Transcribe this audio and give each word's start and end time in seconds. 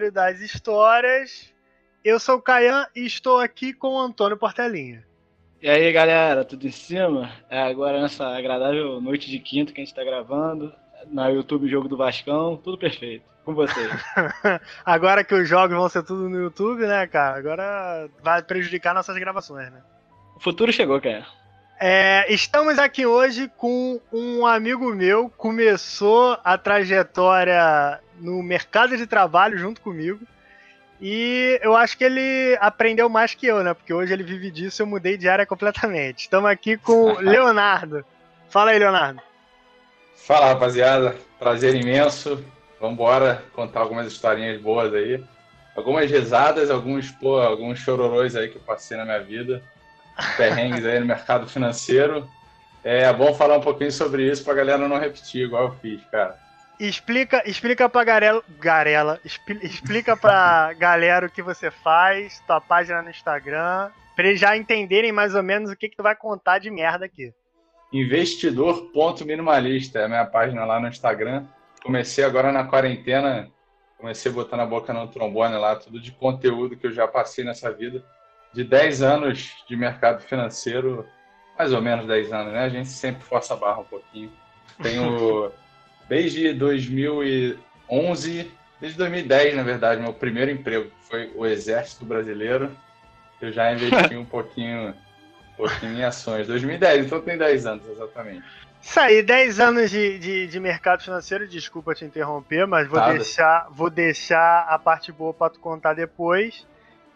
aleatório 0.00 0.10
das 0.10 0.40
histórias. 0.40 1.52
Eu 2.02 2.18
sou 2.18 2.36
o 2.36 2.42
Caian 2.42 2.86
e 2.96 3.04
estou 3.04 3.38
aqui 3.38 3.74
com 3.74 3.88
o 3.88 4.00
Antônio 4.00 4.36
Portelinha. 4.36 5.04
E 5.60 5.68
aí, 5.68 5.92
galera, 5.92 6.44
tudo 6.44 6.66
em 6.66 6.70
cima? 6.70 7.30
É 7.50 7.60
agora 7.60 8.00
nessa 8.00 8.26
agradável 8.26 8.98
noite 9.00 9.30
de 9.30 9.38
quinta 9.38 9.72
que 9.72 9.80
a 9.80 9.84
gente 9.84 9.92
está 9.92 10.02
gravando, 10.02 10.72
na 11.08 11.28
YouTube 11.28 11.68
Jogo 11.68 11.86
do 11.86 11.98
Vascão, 11.98 12.56
tudo 12.56 12.78
perfeito. 12.78 13.24
Com 13.44 13.54
vocês. 13.54 13.90
agora 14.84 15.22
que 15.22 15.34
os 15.34 15.48
jogos 15.48 15.76
vão 15.76 15.88
ser 15.88 16.02
tudo 16.02 16.28
no 16.28 16.38
YouTube, 16.38 16.86
né, 16.86 17.06
cara? 17.06 17.36
Agora 17.36 18.08
vai 18.22 18.42
prejudicar 18.42 18.94
nossas 18.94 19.16
gravações, 19.18 19.70
né? 19.70 19.82
O 20.36 20.40
futuro 20.40 20.72
chegou, 20.72 21.00
cara. 21.00 21.26
É, 21.82 22.30
estamos 22.30 22.78
aqui 22.78 23.06
hoje 23.06 23.50
com 23.56 23.98
um 24.12 24.44
amigo 24.44 24.94
meu, 24.94 25.32
começou 25.34 26.36
a 26.44 26.58
trajetória 26.58 27.98
no 28.20 28.42
mercado 28.42 28.98
de 28.98 29.06
trabalho 29.06 29.56
junto 29.56 29.80
comigo. 29.80 30.20
E 31.00 31.58
eu 31.62 31.74
acho 31.74 31.96
que 31.96 32.04
ele 32.04 32.54
aprendeu 32.60 33.08
mais 33.08 33.32
que 33.32 33.46
eu, 33.46 33.64
né? 33.64 33.72
Porque 33.72 33.94
hoje 33.94 34.12
ele 34.12 34.22
vive 34.22 34.50
disso, 34.50 34.82
eu 34.82 34.86
mudei 34.86 35.16
de 35.16 35.26
área 35.26 35.46
completamente. 35.46 36.24
Estamos 36.24 36.50
aqui 36.50 36.76
com 36.76 37.14
o 37.14 37.16
Leonardo. 37.24 38.04
Fala 38.50 38.72
aí, 38.72 38.78
Leonardo. 38.78 39.22
Fala, 40.16 40.48
rapaziada. 40.48 41.16
Prazer 41.38 41.74
imenso. 41.74 42.44
Vamos 42.78 42.92
embora 42.92 43.42
contar 43.54 43.80
algumas 43.80 44.06
historinhas 44.06 44.60
boas 44.60 44.92
aí. 44.92 45.24
Algumas 45.74 46.10
risadas, 46.10 46.70
alguns, 46.70 47.10
pô, 47.10 47.38
alguns 47.38 47.78
chororões 47.78 48.36
aí 48.36 48.50
que 48.50 48.56
eu 48.56 48.62
passei 48.62 48.98
na 48.98 49.06
minha 49.06 49.20
vida 49.20 49.62
perrengues 50.36 50.84
aí 50.84 51.00
no 51.00 51.06
mercado 51.06 51.48
financeiro. 51.48 52.28
É 52.82 53.12
bom 53.12 53.34
falar 53.34 53.58
um 53.58 53.62
pouquinho 53.62 53.92
sobre 53.92 54.26
isso 54.30 54.42
pra 54.44 54.54
galera 54.54 54.88
não 54.88 54.98
repetir, 54.98 55.44
igual 55.44 55.64
eu 55.64 55.72
fiz, 55.76 56.02
cara. 56.06 56.38
Explica, 56.78 57.42
explica 57.46 57.90
pra 57.90 58.04
Garela, 58.04 58.42
Garela 58.58 59.20
explica 59.62 60.16
pra 60.16 60.72
galera 60.72 61.26
o 61.26 61.30
que 61.30 61.42
você 61.42 61.70
faz, 61.70 62.42
tua 62.46 62.58
página 62.58 63.02
no 63.02 63.10
Instagram, 63.10 63.90
pra 64.16 64.26
eles 64.26 64.40
já 64.40 64.56
entenderem 64.56 65.12
mais 65.12 65.34
ou 65.34 65.42
menos 65.42 65.70
o 65.70 65.76
que, 65.76 65.90
que 65.90 65.96
tu 65.96 66.02
vai 66.02 66.16
contar 66.16 66.58
de 66.58 66.70
merda 66.70 67.04
aqui. 67.04 67.34
Investidor.minimalista 67.92 69.98
é 69.98 70.04
a 70.04 70.08
minha 70.08 70.24
página 70.24 70.64
lá 70.64 70.80
no 70.80 70.88
Instagram. 70.88 71.44
Comecei 71.82 72.24
agora 72.24 72.50
na 72.50 72.64
quarentena, 72.64 73.50
comecei 73.98 74.32
botando 74.32 74.60
a 74.60 74.66
boca 74.66 74.94
no 74.94 75.06
trombone 75.08 75.58
lá, 75.58 75.76
tudo 75.76 76.00
de 76.00 76.12
conteúdo 76.12 76.78
que 76.78 76.86
eu 76.86 76.92
já 76.92 77.06
passei 77.06 77.44
nessa 77.44 77.70
vida 77.70 78.02
de 78.52 78.64
10 78.64 79.02
anos 79.02 79.64
de 79.68 79.76
mercado 79.76 80.20
financeiro, 80.22 81.06
mais 81.58 81.72
ou 81.72 81.80
menos 81.80 82.06
10 82.06 82.32
anos, 82.32 82.52
né? 82.52 82.64
A 82.64 82.68
gente 82.68 82.88
sempre 82.88 83.22
força 83.22 83.54
a 83.54 83.56
barra 83.56 83.80
um 83.80 83.84
pouquinho. 83.84 84.32
Tenho, 84.82 85.52
desde 86.08 86.52
2011, 86.54 88.50
desde 88.80 88.98
2010, 88.98 89.56
na 89.56 89.62
verdade, 89.62 90.00
meu 90.00 90.12
primeiro 90.12 90.50
emprego 90.50 90.90
foi 91.02 91.30
o 91.34 91.46
Exército 91.46 92.04
Brasileiro. 92.04 92.70
Eu 93.40 93.52
já 93.52 93.72
investi 93.72 94.16
um 94.16 94.24
pouquinho, 94.26 94.88
um 94.88 95.56
pouquinho 95.56 95.98
em 95.98 96.04
ações. 96.04 96.46
2010, 96.46 97.06
então 97.06 97.20
tem 97.20 97.38
10 97.38 97.66
anos, 97.66 97.88
exatamente. 97.88 98.44
Isso 98.82 98.98
aí, 98.98 99.22
10 99.22 99.60
anos 99.60 99.90
de, 99.90 100.18
de, 100.18 100.46
de, 100.46 100.58
mercado 100.58 101.02
financeiro, 101.02 101.46
desculpa 101.46 101.94
te 101.94 102.04
interromper, 102.04 102.66
mas 102.66 102.88
vou 102.88 102.98
deixar, 103.12 103.68
vou 103.70 103.90
deixar 103.90 104.66
a 104.68 104.78
parte 104.78 105.12
boa 105.12 105.34
para 105.34 105.50
tu 105.50 105.60
contar 105.60 105.92
depois. 105.92 106.66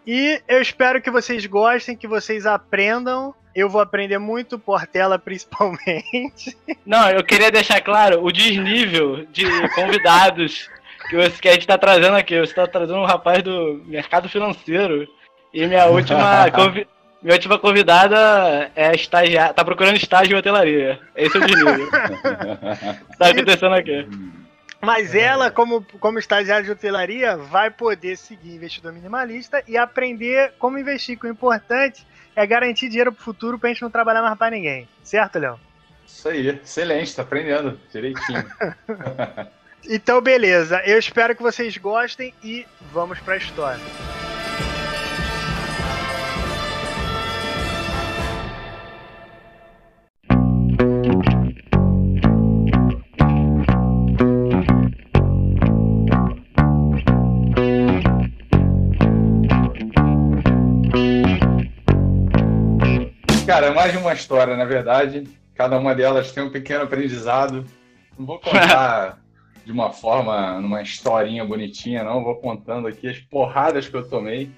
E 0.06 0.40
eu 0.46 0.60
espero 0.60 1.00
que 1.00 1.10
vocês 1.10 1.46
gostem, 1.46 1.96
que 1.96 2.06
vocês 2.06 2.46
aprendam. 2.46 3.34
Eu 3.54 3.68
vou 3.68 3.80
aprender 3.80 4.18
muito, 4.18 4.58
Portela 4.58 5.18
principalmente. 5.20 6.56
Não, 6.84 7.08
eu 7.10 7.24
queria 7.24 7.50
deixar 7.50 7.80
claro 7.80 8.24
o 8.24 8.32
desnível 8.32 9.26
de 9.32 9.44
convidados 9.74 10.68
que, 11.08 11.16
você, 11.16 11.40
que 11.40 11.48
a 11.48 11.52
gente 11.52 11.62
está 11.62 11.78
trazendo 11.78 12.16
aqui. 12.16 12.38
Você 12.38 12.52
está 12.52 12.66
trazendo 12.66 12.98
um 12.98 13.06
rapaz 13.06 13.42
do 13.42 13.82
mercado 13.86 14.28
financeiro. 14.28 15.08
E 15.52 15.66
minha 15.66 15.86
última, 15.90 16.50
convi 16.50 16.86
minha 17.24 17.36
última 17.36 17.58
convidada 17.58 18.70
é 18.76 18.94
estagiar, 18.94 19.54
tá 19.54 19.64
procurando 19.64 19.96
estágio 19.96 20.34
em 20.34 20.38
hotelaria. 20.38 21.00
Esse 21.16 21.38
é 21.38 21.40
o 21.40 21.46
desnível. 21.46 21.90
tá 23.18 23.28
acontecendo 23.28 23.74
aqui. 23.74 24.06
Mas 24.84 25.14
é. 25.14 25.20
ela, 25.20 25.50
como, 25.50 25.84
como 25.98 26.18
estagiária 26.18 26.64
de 26.64 26.70
hotelaria, 26.70 27.36
vai 27.36 27.70
poder 27.70 28.16
seguir 28.16 28.54
investidor 28.54 28.92
minimalista 28.92 29.62
e 29.66 29.76
aprender 29.76 30.52
como 30.58 30.78
investir. 30.78 31.18
Que 31.18 31.26
o 31.26 31.30
importante 31.30 32.06
é 32.34 32.46
garantir 32.46 32.88
dinheiro 32.88 33.12
pro 33.12 33.24
futuro 33.24 33.58
pra 33.58 33.68
gente 33.70 33.82
não 33.82 33.90
trabalhar 33.90 34.22
mais 34.22 34.36
pra 34.36 34.50
ninguém. 34.50 34.88
Certo, 35.02 35.38
Léo? 35.38 35.58
Isso 36.06 36.28
aí, 36.28 36.48
excelente, 36.48 37.14
tá 37.14 37.22
aprendendo 37.22 37.80
direitinho. 37.92 38.44
então, 39.88 40.20
beleza. 40.20 40.82
Eu 40.84 40.98
espero 40.98 41.34
que 41.34 41.42
vocês 41.42 41.76
gostem 41.76 42.34
e 42.42 42.66
vamos 42.92 43.18
pra 43.20 43.36
história. 43.36 43.82
Cara, 63.54 63.68
é 63.68 63.70
mais 63.70 63.92
de 63.92 63.98
uma 63.98 64.12
história, 64.12 64.56
na 64.56 64.64
verdade. 64.64 65.28
Cada 65.54 65.78
uma 65.78 65.94
delas 65.94 66.32
tem 66.32 66.42
um 66.42 66.50
pequeno 66.50 66.82
aprendizado. 66.82 67.64
Não 68.18 68.26
vou 68.26 68.40
contar 68.40 69.20
de 69.64 69.70
uma 69.70 69.92
forma, 69.92 70.60
numa 70.60 70.82
historinha 70.82 71.44
bonitinha, 71.44 72.02
não. 72.02 72.24
Vou 72.24 72.34
contando 72.34 72.88
aqui 72.88 73.06
as 73.06 73.20
porradas 73.20 73.86
que 73.86 73.94
eu 73.94 74.08
tomei. 74.08 74.50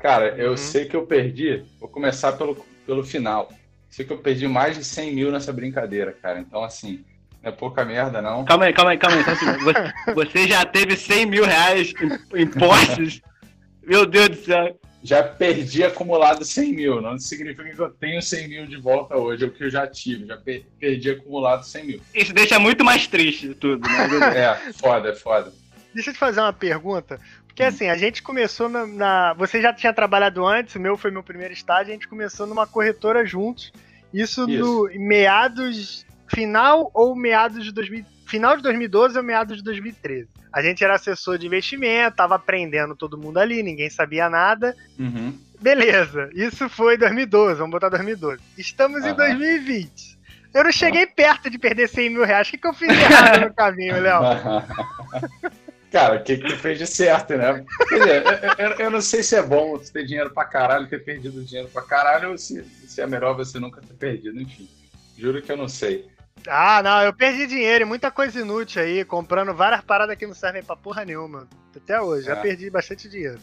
Cara, 0.00 0.36
eu 0.36 0.52
uhum. 0.52 0.56
sei 0.56 0.84
que 0.84 0.94
eu 0.94 1.04
perdi. 1.04 1.64
Vou 1.80 1.88
começar 1.88 2.30
pelo, 2.34 2.64
pelo 2.86 3.02
final. 3.02 3.50
Sei 3.90 4.04
que 4.04 4.12
eu 4.12 4.18
perdi 4.18 4.46
mais 4.46 4.76
de 4.76 4.84
100 4.84 5.14
mil 5.16 5.32
nessa 5.32 5.52
brincadeira, 5.52 6.12
cara. 6.12 6.38
Então, 6.38 6.62
assim, 6.62 7.04
não 7.42 7.50
é 7.50 7.52
pouca 7.52 7.84
merda, 7.84 8.22
não. 8.22 8.44
Calma 8.44 8.66
aí, 8.66 8.72
calma 8.72 8.92
aí, 8.92 8.98
calma 8.98 9.16
aí. 9.16 9.24
Você, 9.24 10.14
você 10.14 10.46
já 10.46 10.64
teve 10.64 10.96
100 10.96 11.26
mil 11.26 11.44
reais 11.44 11.92
em, 12.00 12.42
em 12.42 12.46
posses? 12.46 13.20
Meu 13.82 14.06
Deus 14.06 14.28
do 14.28 14.36
céu 14.36 14.78
já 15.02 15.22
perdi 15.22 15.84
acumulado 15.84 16.44
100 16.44 16.72
mil. 16.72 17.00
Não 17.00 17.18
significa 17.18 17.64
que 17.64 17.80
eu 17.80 17.90
tenho 17.90 18.20
100 18.20 18.48
mil 18.48 18.66
de 18.66 18.76
volta 18.76 19.16
hoje, 19.16 19.44
é 19.44 19.46
o 19.46 19.50
que 19.50 19.64
eu 19.64 19.70
já 19.70 19.86
tive. 19.86 20.26
Já 20.26 20.36
perdi 20.36 21.10
acumulado 21.10 21.64
100 21.64 21.84
mil. 21.84 22.00
Isso 22.14 22.32
deixa 22.32 22.58
muito 22.58 22.84
mais 22.84 23.06
triste 23.06 23.54
tudo, 23.54 23.86
né? 23.88 24.58
é, 24.68 24.72
foda, 24.72 25.10
é 25.10 25.14
foda. 25.14 25.52
Deixa 25.94 26.10
eu 26.10 26.14
te 26.14 26.18
fazer 26.18 26.40
uma 26.40 26.52
pergunta. 26.52 27.20
Porque 27.46 27.62
hum. 27.62 27.66
assim, 27.66 27.88
a 27.88 27.96
gente 27.96 28.22
começou 28.22 28.68
na, 28.68 28.86
na, 28.86 29.34
Você 29.34 29.60
já 29.60 29.72
tinha 29.72 29.92
trabalhado 29.92 30.44
antes, 30.46 30.74
o 30.74 30.80
meu 30.80 30.96
foi 30.96 31.10
meu 31.10 31.22
primeiro 31.22 31.52
estágio, 31.52 31.90
a 31.90 31.94
gente 31.94 32.08
começou 32.08 32.46
numa 32.46 32.66
corretora 32.66 33.24
juntos. 33.24 33.72
Isso, 34.12 34.48
Isso. 34.48 34.64
no 34.64 35.06
meados. 35.06 36.06
Final 36.28 36.90
ou 36.92 37.16
meados 37.16 37.64
de 37.64 37.72
2000. 37.72 38.04
Final 38.26 38.56
de 38.56 38.62
2012 38.62 39.16
ou 39.16 39.24
meados 39.24 39.56
de 39.56 39.62
2013. 39.62 40.28
A 40.52 40.62
gente 40.62 40.82
era 40.82 40.94
assessor 40.94 41.38
de 41.38 41.46
investimento, 41.46 42.16
tava 42.16 42.34
aprendendo 42.34 42.96
todo 42.96 43.18
mundo 43.18 43.38
ali, 43.38 43.62
ninguém 43.62 43.90
sabia 43.90 44.28
nada. 44.28 44.74
Uhum. 44.98 45.38
Beleza, 45.60 46.30
isso 46.34 46.68
foi 46.68 46.96
2012, 46.96 47.58
vamos 47.58 47.72
botar 47.72 47.88
2012. 47.88 48.40
Estamos 48.56 49.02
uhum. 49.02 49.10
em 49.10 49.14
2020. 49.14 50.18
Eu 50.54 50.64
não 50.64 50.72
cheguei 50.72 51.04
uhum. 51.04 51.12
perto 51.14 51.50
de 51.50 51.58
perder 51.58 51.88
100 51.88 52.10
mil 52.10 52.24
reais. 52.24 52.48
O 52.48 52.50
que, 52.50 52.58
que 52.58 52.66
eu 52.66 52.74
fiz 52.74 52.88
errado 52.88 53.40
no 53.40 53.54
caminho, 53.54 54.00
Léo? 54.00 54.20
Cara, 55.90 56.16
o 56.16 56.22
que, 56.22 56.36
que 56.36 56.48
tu 56.48 56.56
fez 56.56 56.78
de 56.78 56.86
certo, 56.86 57.34
né? 57.36 57.64
Quer 57.88 57.98
dizer, 57.98 58.22
eu, 58.26 58.66
eu, 58.66 58.72
eu, 58.78 58.90
não 58.90 59.00
sei 59.00 59.22
se 59.22 59.34
é 59.36 59.42
bom 59.42 59.78
ter 59.78 60.04
dinheiro 60.04 60.30
pra 60.30 60.44
caralho, 60.44 60.86
ter 60.86 61.02
perdido 61.02 61.42
dinheiro 61.42 61.68
pra 61.70 61.80
caralho, 61.80 62.32
ou 62.32 62.38
se, 62.38 62.62
se 62.86 63.00
é 63.00 63.06
melhor 63.06 63.34
você 63.34 63.58
nunca 63.58 63.80
ter 63.80 63.94
perdido, 63.94 64.38
enfim. 64.38 64.68
Juro 65.16 65.40
que 65.40 65.50
eu 65.50 65.56
não 65.56 65.66
sei. 65.66 66.06
Ah, 66.46 66.82
não, 66.82 67.02
eu 67.02 67.12
perdi 67.12 67.46
dinheiro 67.46 67.82
e 67.84 67.86
muita 67.86 68.10
coisa 68.10 68.40
inútil 68.40 68.82
aí, 68.82 69.04
comprando 69.04 69.54
várias 69.54 69.80
paradas 69.80 70.16
que 70.16 70.26
não 70.26 70.34
servem 70.34 70.62
pra 70.62 70.76
porra 70.76 71.04
nenhuma. 71.04 71.48
Até 71.74 72.00
hoje, 72.00 72.30
é. 72.30 72.34
já 72.34 72.36
perdi 72.40 72.70
bastante 72.70 73.08
dinheiro. 73.08 73.38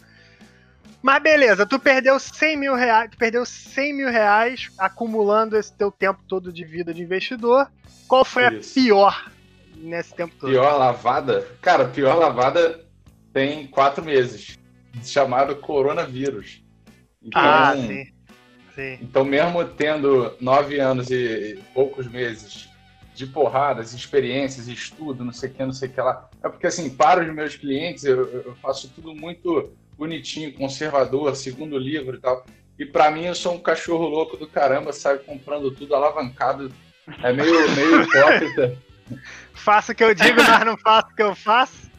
Mas 1.02 1.22
beleza, 1.22 1.66
tu 1.66 1.78
perdeu 1.80 2.20
100 2.20 2.58
mil 2.58 2.76
reais, 2.76 3.12
tu 3.12 3.18
perdeu 3.18 3.46
100 3.46 3.94
mil 3.94 4.10
reais 4.10 4.72
acumulando 4.78 5.56
esse 5.56 5.72
teu 5.72 5.92
tempo 5.92 6.22
todo 6.28 6.52
de 6.52 6.64
vida 6.64 6.94
de 6.94 7.04
investidor. 7.04 7.70
Qual 8.08 8.26
foi 8.26 8.58
Isso. 8.58 8.72
a 8.72 8.82
pior 8.82 9.32
nesse 9.76 10.16
tempo 10.16 10.34
todo? 10.40 10.50
Pior 10.50 10.78
lavada? 10.78 11.48
Cara, 11.62 11.86
pior 11.86 12.16
lavada 12.16 12.84
tem 13.32 13.68
quatro 13.68 14.04
meses, 14.04 14.58
chamado 15.04 15.56
coronavírus. 15.58 16.64
Então, 17.22 17.42
ah, 17.42 17.76
sim. 17.76 18.08
sim. 18.74 18.98
Então, 19.02 19.24
mesmo 19.24 19.64
tendo 19.66 20.36
nove 20.40 20.80
anos 20.80 21.10
e 21.12 21.60
poucos 21.74 22.08
meses 22.08 22.70
de 23.16 23.26
porradas, 23.26 23.94
experiências, 23.94 24.68
estudo, 24.68 25.24
não 25.24 25.32
sei 25.32 25.50
o 25.50 25.54
que, 25.54 25.66
não 25.66 25.72
sei 25.72 25.88
o 25.88 25.92
que 25.92 26.02
lá. 26.02 26.30
É 26.44 26.50
porque, 26.50 26.68
assim, 26.68 26.90
para 26.90 27.24
os 27.24 27.34
meus 27.34 27.56
clientes, 27.56 28.04
eu, 28.04 28.28
eu 28.28 28.56
faço 28.62 28.90
tudo 28.90 29.16
muito 29.16 29.72
bonitinho, 29.98 30.54
conservador, 30.54 31.36
segundo 31.36 31.78
livro 31.78 32.18
e 32.18 32.20
tal. 32.20 32.46
E 32.78 32.86
para 32.86 33.10
mim, 33.10 33.26
eu 33.26 33.36
sou 33.36 33.54
um 33.54 33.60
cachorro 33.60 34.08
louco 34.08 34.36
do 34.36 34.48
caramba, 34.48 34.92
sabe? 34.92 35.24
Comprando 35.24 35.72
tudo 35.72 35.96
alavancado. 35.96 36.72
É 37.24 37.32
meio, 37.32 37.72
meio 37.72 38.02
hipócrita. 38.02 38.78
faço 39.54 39.94
o 39.94 39.96
que 39.96 40.04
eu 40.04 40.14
digo, 40.14 40.42
mas 40.44 40.66
não 40.66 40.78
faço 40.78 41.08
o 41.12 41.16
que 41.16 41.24
eu 41.24 41.36
faço. 41.36 41.90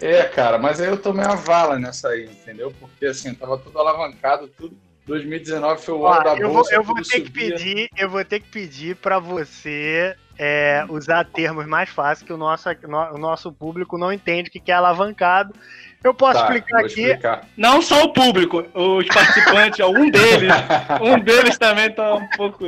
É, 0.00 0.22
cara, 0.24 0.58
mas 0.58 0.80
aí 0.80 0.88
eu 0.88 0.98
tomei 0.98 1.24
uma 1.24 1.34
vala 1.34 1.78
nessa 1.78 2.10
aí, 2.10 2.26
entendeu? 2.26 2.72
Porque 2.78 3.06
assim, 3.06 3.34
tava 3.34 3.58
tudo 3.58 3.78
alavancado, 3.78 4.48
tudo. 4.48 4.76
2019 5.04 5.82
foi 5.82 5.94
o 5.94 6.06
ano 6.06 6.22
da 6.22 6.36
eu 6.36 6.52
bolsa. 6.52 6.70
Vou, 6.70 6.80
eu 6.80 6.84
vou 6.84 6.96
ter 6.96 7.04
subia. 7.04 7.24
que 7.24 7.30
pedir, 7.32 7.88
eu 7.96 8.08
vou 8.08 8.24
ter 8.24 8.38
que 8.38 8.48
pedir 8.48 8.94
para 8.94 9.18
você 9.18 10.16
é, 10.38 10.84
usar 10.88 11.24
termos 11.24 11.66
mais 11.66 11.88
fáceis 11.88 12.26
que 12.26 12.32
o 12.32 12.36
nosso, 12.36 12.68
o 13.12 13.18
nosso 13.18 13.52
público 13.52 13.98
não 13.98 14.12
entende 14.12 14.48
o 14.48 14.52
que 14.52 14.70
é 14.70 14.74
alavancado. 14.74 15.54
Eu 16.02 16.12
posso 16.12 16.40
tá, 16.40 16.44
explicar 16.46 16.80
aqui. 16.80 17.02
Explicar. 17.02 17.46
Não 17.56 17.80
só 17.80 18.04
o 18.04 18.12
público, 18.12 18.66
os 18.74 19.06
participantes, 19.06 19.84
um 19.86 20.10
deles, 20.10 20.52
um 21.00 21.18
deles 21.20 21.56
também 21.58 21.92
tá 21.92 22.14
um 22.14 22.28
pouco 22.30 22.64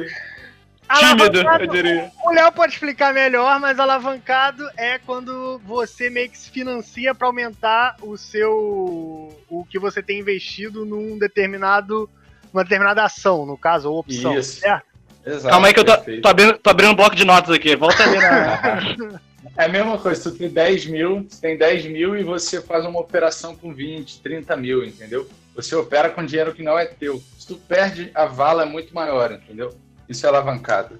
tímido, 0.99 1.39
eu 1.61 1.67
diria. 1.67 2.11
O 2.23 2.31
Léo 2.31 2.53
pode 2.53 2.75
explicar 2.75 3.13
melhor, 3.13 3.59
mas 3.59 3.81
alavancado 3.81 4.69
é 4.77 4.99
quando 4.99 5.59
você 5.65 6.11
meio 6.11 6.31
que 6.31 6.39
se 6.39 6.51
financia 6.51 7.15
para 7.15 7.27
aumentar 7.27 7.97
o 8.03 8.17
seu 8.17 9.37
o 9.49 9.65
que 9.69 9.79
você 9.79 10.03
tem 10.03 10.21
investido 10.21 10.85
num 10.85 11.19
determinado 11.19 12.09
uma 12.53 12.63
determinada 12.63 13.03
ação, 13.03 13.45
no 13.45 13.59
caso, 13.59 13.91
ou 13.91 13.99
opção, 13.99 14.39
Isso. 14.39 14.61
certo? 14.61 14.94
Exato, 15.27 15.49
Calma 15.49 15.69
aí 15.69 15.75
que 15.75 15.81
eu 15.81 15.85
tô, 15.85 15.97
tô, 15.97 16.29
abrindo, 16.29 16.59
tô 16.59 16.71
abrindo 16.71 16.93
um 16.93 16.97
bloco 16.97 17.17
de 17.17 17.25
notas 17.25 17.55
aqui. 17.55 17.75
Volta 17.77 18.03
ali 18.03 18.19
na. 18.19 19.21
É 19.57 19.67
a 19.67 19.69
mesma 19.69 19.97
coisa, 19.99 20.31
tu 20.31 20.37
tem 20.37 20.49
10 20.49 20.87
mil, 20.87 21.25
tu 21.31 21.41
tem 21.41 21.57
10 21.57 21.87
mil 21.87 22.17
e 22.17 22.25
você 22.25 22.61
faz 22.61 22.85
uma 22.85 22.99
operação 22.99 23.55
com 23.55 23.73
20, 23.73 24.21
30 24.21 24.57
mil, 24.57 24.85
entendeu? 24.85 25.29
Você 25.55 25.77
opera 25.77 26.11
com 26.11 26.25
dinheiro 26.25 26.53
que 26.53 26.63
não 26.63 26.77
é 26.77 26.87
teu. 26.87 27.23
Se 27.39 27.47
tu 27.47 27.57
perde, 27.57 28.11
a 28.15 28.25
vala 28.25 28.65
é 28.65 28.67
muito 28.67 28.93
maior, 28.93 29.31
entendeu? 29.31 29.73
Isso 30.09 30.27
é 30.27 30.29
alavancado. 30.29 30.99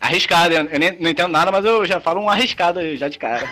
Arriscado, 0.00 0.54
eu 0.54 0.78
nem, 0.78 0.98
não 0.98 1.10
entendo 1.10 1.28
nada, 1.28 1.52
mas 1.52 1.64
eu 1.64 1.84
já 1.84 2.00
falo 2.00 2.22
um 2.22 2.30
arriscado 2.30 2.96
já 2.96 3.08
de 3.08 3.18
cara. 3.18 3.46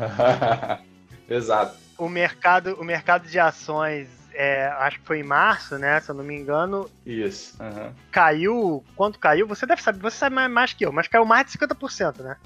Exato. 1.28 1.76
O 1.98 2.08
mercado, 2.08 2.76
o 2.80 2.84
mercado 2.84 3.28
de 3.28 3.38
ações 3.38 4.08
é, 4.34 4.66
acho 4.78 5.00
que 5.00 5.06
foi 5.06 5.20
em 5.20 5.24
março, 5.24 5.78
né? 5.78 6.00
Se 6.00 6.10
eu 6.10 6.14
não 6.14 6.24
me 6.24 6.34
engano. 6.34 6.90
Isso. 7.06 7.56
Uhum. 7.62 7.92
Caiu. 8.10 8.84
Quanto 8.96 9.18
caiu? 9.18 9.46
Você 9.46 9.66
deve 9.66 9.82
saber, 9.82 10.00
você 10.00 10.16
sabe 10.16 10.36
mais, 10.48 10.72
que 10.72 10.84
eu, 10.84 10.92
mas 10.92 11.08
caiu 11.08 11.24
mais 11.24 11.46
de 11.46 11.58
50%, 11.58 12.20
né? 12.22 12.36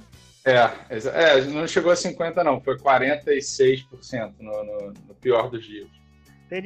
É, 0.44 0.70
é, 0.90 1.40
não 1.42 1.66
chegou 1.66 1.90
a 1.90 1.94
50%, 1.94 2.42
não, 2.42 2.60
foi 2.60 2.78
46% 2.78 4.32
no, 4.40 4.64
no, 4.64 4.92
no 5.08 5.14
pior 5.20 5.50
dos 5.50 5.64
dias. 5.64 5.88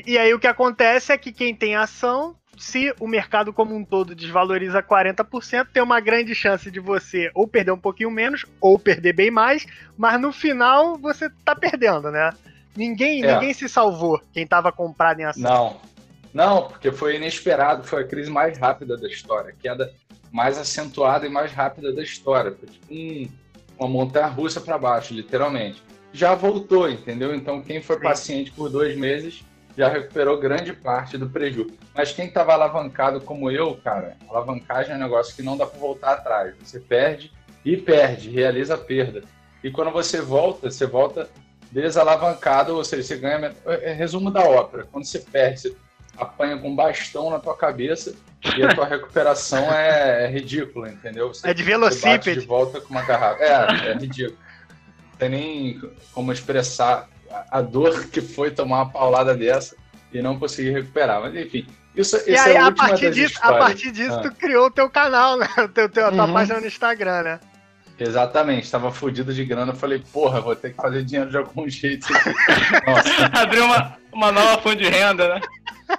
E 0.07 0.17
aí 0.17 0.33
o 0.33 0.39
que 0.39 0.47
acontece 0.47 1.13
é 1.13 1.19
que 1.19 1.33
quem 1.33 1.55
tem 1.55 1.75
ação, 1.75 2.37
se 2.57 2.95
o 3.01 3.09
mercado 3.09 3.53
como 3.53 3.75
um 3.75 3.85
todo 3.85 4.15
desvaloriza 4.15 4.83
40%, 4.83 5.67
tem 5.73 5.83
uma 5.83 5.99
grande 5.99 6.35
chance 6.35 6.71
de 6.71 6.79
você 6.79 7.31
ou 7.35 7.49
perder 7.49 7.73
um 7.73 7.79
pouquinho 7.79 8.11
menos, 8.11 8.45
ou 8.61 8.79
perder 8.79 9.13
bem 9.13 9.31
mais, 9.31 9.67
mas 9.97 10.21
no 10.21 10.33
final 10.33 10.97
você 10.97 11.29
tá 11.45 11.57
perdendo, 11.57 12.13
né? 12.13 12.33
Ninguém, 12.77 13.23
é. 13.23 13.35
ninguém 13.35 13.53
se 13.53 13.69
salvou, 13.69 14.21
quem 14.33 14.45
estava 14.45 14.73
comprado 14.73 15.21
em 15.21 15.25
ação. 15.25 15.43
Não, 15.43 15.81
não, 16.33 16.69
porque 16.69 16.91
foi 16.91 17.17
inesperado, 17.17 17.85
foi 17.85 18.03
a 18.03 18.07
crise 18.07 18.31
mais 18.31 18.59
rápida 18.59 18.97
da 18.97 19.07
história, 19.07 19.51
a 19.51 19.53
queda 19.53 19.93
mais 20.31 20.57
acentuada 20.59 21.27
e 21.27 21.29
mais 21.29 21.53
rápida 21.53 21.93
da 21.93 22.03
história. 22.03 22.53
Foi 22.53 22.69
tipo 22.69 22.93
um, 22.93 23.29
uma 23.79 23.89
montanha 23.89 24.27
russa 24.27 24.61
para 24.61 24.79
baixo, 24.79 25.13
literalmente. 25.13 25.83
Já 26.13 26.35
voltou, 26.35 26.89
entendeu? 26.89 27.35
Então 27.35 27.61
quem 27.63 27.83
foi 27.83 27.97
Sim. 27.97 28.03
paciente 28.03 28.51
por 28.53 28.71
dois 28.71 28.97
meses 28.97 29.45
já 29.77 29.89
recuperou 29.89 30.39
grande 30.39 30.73
parte 30.73 31.17
do 31.17 31.29
prejuízo. 31.29 31.75
Mas 31.95 32.13
quem 32.13 32.27
estava 32.27 32.53
alavancado 32.53 33.21
como 33.21 33.51
eu, 33.51 33.75
cara, 33.83 34.17
alavancagem 34.29 34.93
é 34.93 34.97
um 34.97 35.01
negócio 35.01 35.35
que 35.35 35.43
não 35.43 35.57
dá 35.57 35.67
para 35.67 35.79
voltar 35.79 36.13
atrás. 36.13 36.55
Você 36.63 36.81
perde 36.81 37.33
e 37.65 37.77
perde, 37.77 38.31
realiza 38.31 38.75
a 38.75 38.79
perda. 38.79 39.23
E 39.63 39.71
quando 39.71 39.91
você 39.91 40.21
volta, 40.21 40.71
você 40.71 40.87
volta 40.87 41.29
desalavancado, 41.73 42.77
ou 42.77 42.85
seja, 42.85 43.03
você 43.03 43.17
ganha. 43.17 43.55
É, 43.67 43.91
é 43.91 43.93
resumo 43.93 44.31
da 44.31 44.43
ópera. 44.43 44.87
Quando 44.93 45.05
você 45.05 45.19
perde, 45.19 45.61
você 45.61 45.77
apanha 46.17 46.59
com 46.59 46.69
um 46.69 46.77
bastão 46.77 47.31
na 47.31 47.39
tua 47.39 47.57
cabeça 47.57 48.15
e 48.57 48.63
a 48.63 48.75
tua 48.75 48.85
recuperação 48.87 49.73
é, 49.73 50.25
é 50.25 50.31
ridícula, 50.31 50.91
entendeu? 50.91 51.29
Você, 51.29 51.49
é 51.49 51.55
de 51.55 51.63
velocípede. 51.63 52.41
de 52.41 52.47
volta 52.47 52.81
com 52.81 52.91
uma 52.91 53.03
garrafa. 53.03 53.43
É, 53.43 53.91
é 53.91 53.95
ridículo. 53.95 54.37
Não 55.11 55.19
tem 55.19 55.29
nem 55.29 55.83
como 56.13 56.33
expressar 56.33 57.09
a 57.51 57.63
dor 57.63 58.09
que 58.09 58.21
foi 58.21 58.51
tomar 58.51 58.83
uma 58.83 58.91
paulada 58.91 59.35
dessa 59.35 59.75
e 60.13 60.21
não 60.21 60.39
conseguir 60.39 60.73
recuperar. 60.73 61.23
Mas 61.23 61.35
enfim, 61.35 61.67
isso, 61.97 62.17
e 62.27 62.37
aí, 62.37 62.53
é 62.53 62.59
a, 62.59 62.67
a 62.67 62.73
partir 62.73 63.11
disso, 63.11 63.39
a 63.41 63.53
partir 63.55 63.91
disso, 63.91 64.21
tu 64.21 64.31
criou 64.33 64.67
o 64.67 64.71
teu 64.71 64.91
canal, 64.91 65.39
né? 65.39 65.49
O 65.59 65.69
teu, 65.69 65.89
teu, 65.89 66.07
a 66.07 66.13
tua 66.13 66.27
uhum. 66.27 66.33
página 66.33 66.61
no 66.61 66.67
Instagram, 66.67 67.23
né? 67.23 67.41
Exatamente, 67.99 68.65
estava 68.65 68.91
fudido 68.91 69.33
de 69.33 69.45
grana. 69.45 69.73
Eu 69.73 69.77
falei, 69.77 70.03
porra, 70.13 70.41
vou 70.41 70.57
ter 70.57 70.71
que 70.71 70.77
fazer 70.77 71.05
dinheiro 71.05 71.31
de 71.31 71.37
algum 71.37 71.69
jeito. 71.71 72.07
Abriu 73.33 73.65
uma, 73.65 73.97
uma 74.13 74.33
nova 74.33 74.61
fonte 74.61 74.83
de 74.83 74.89
renda, 74.89 75.35
né? 75.35 75.41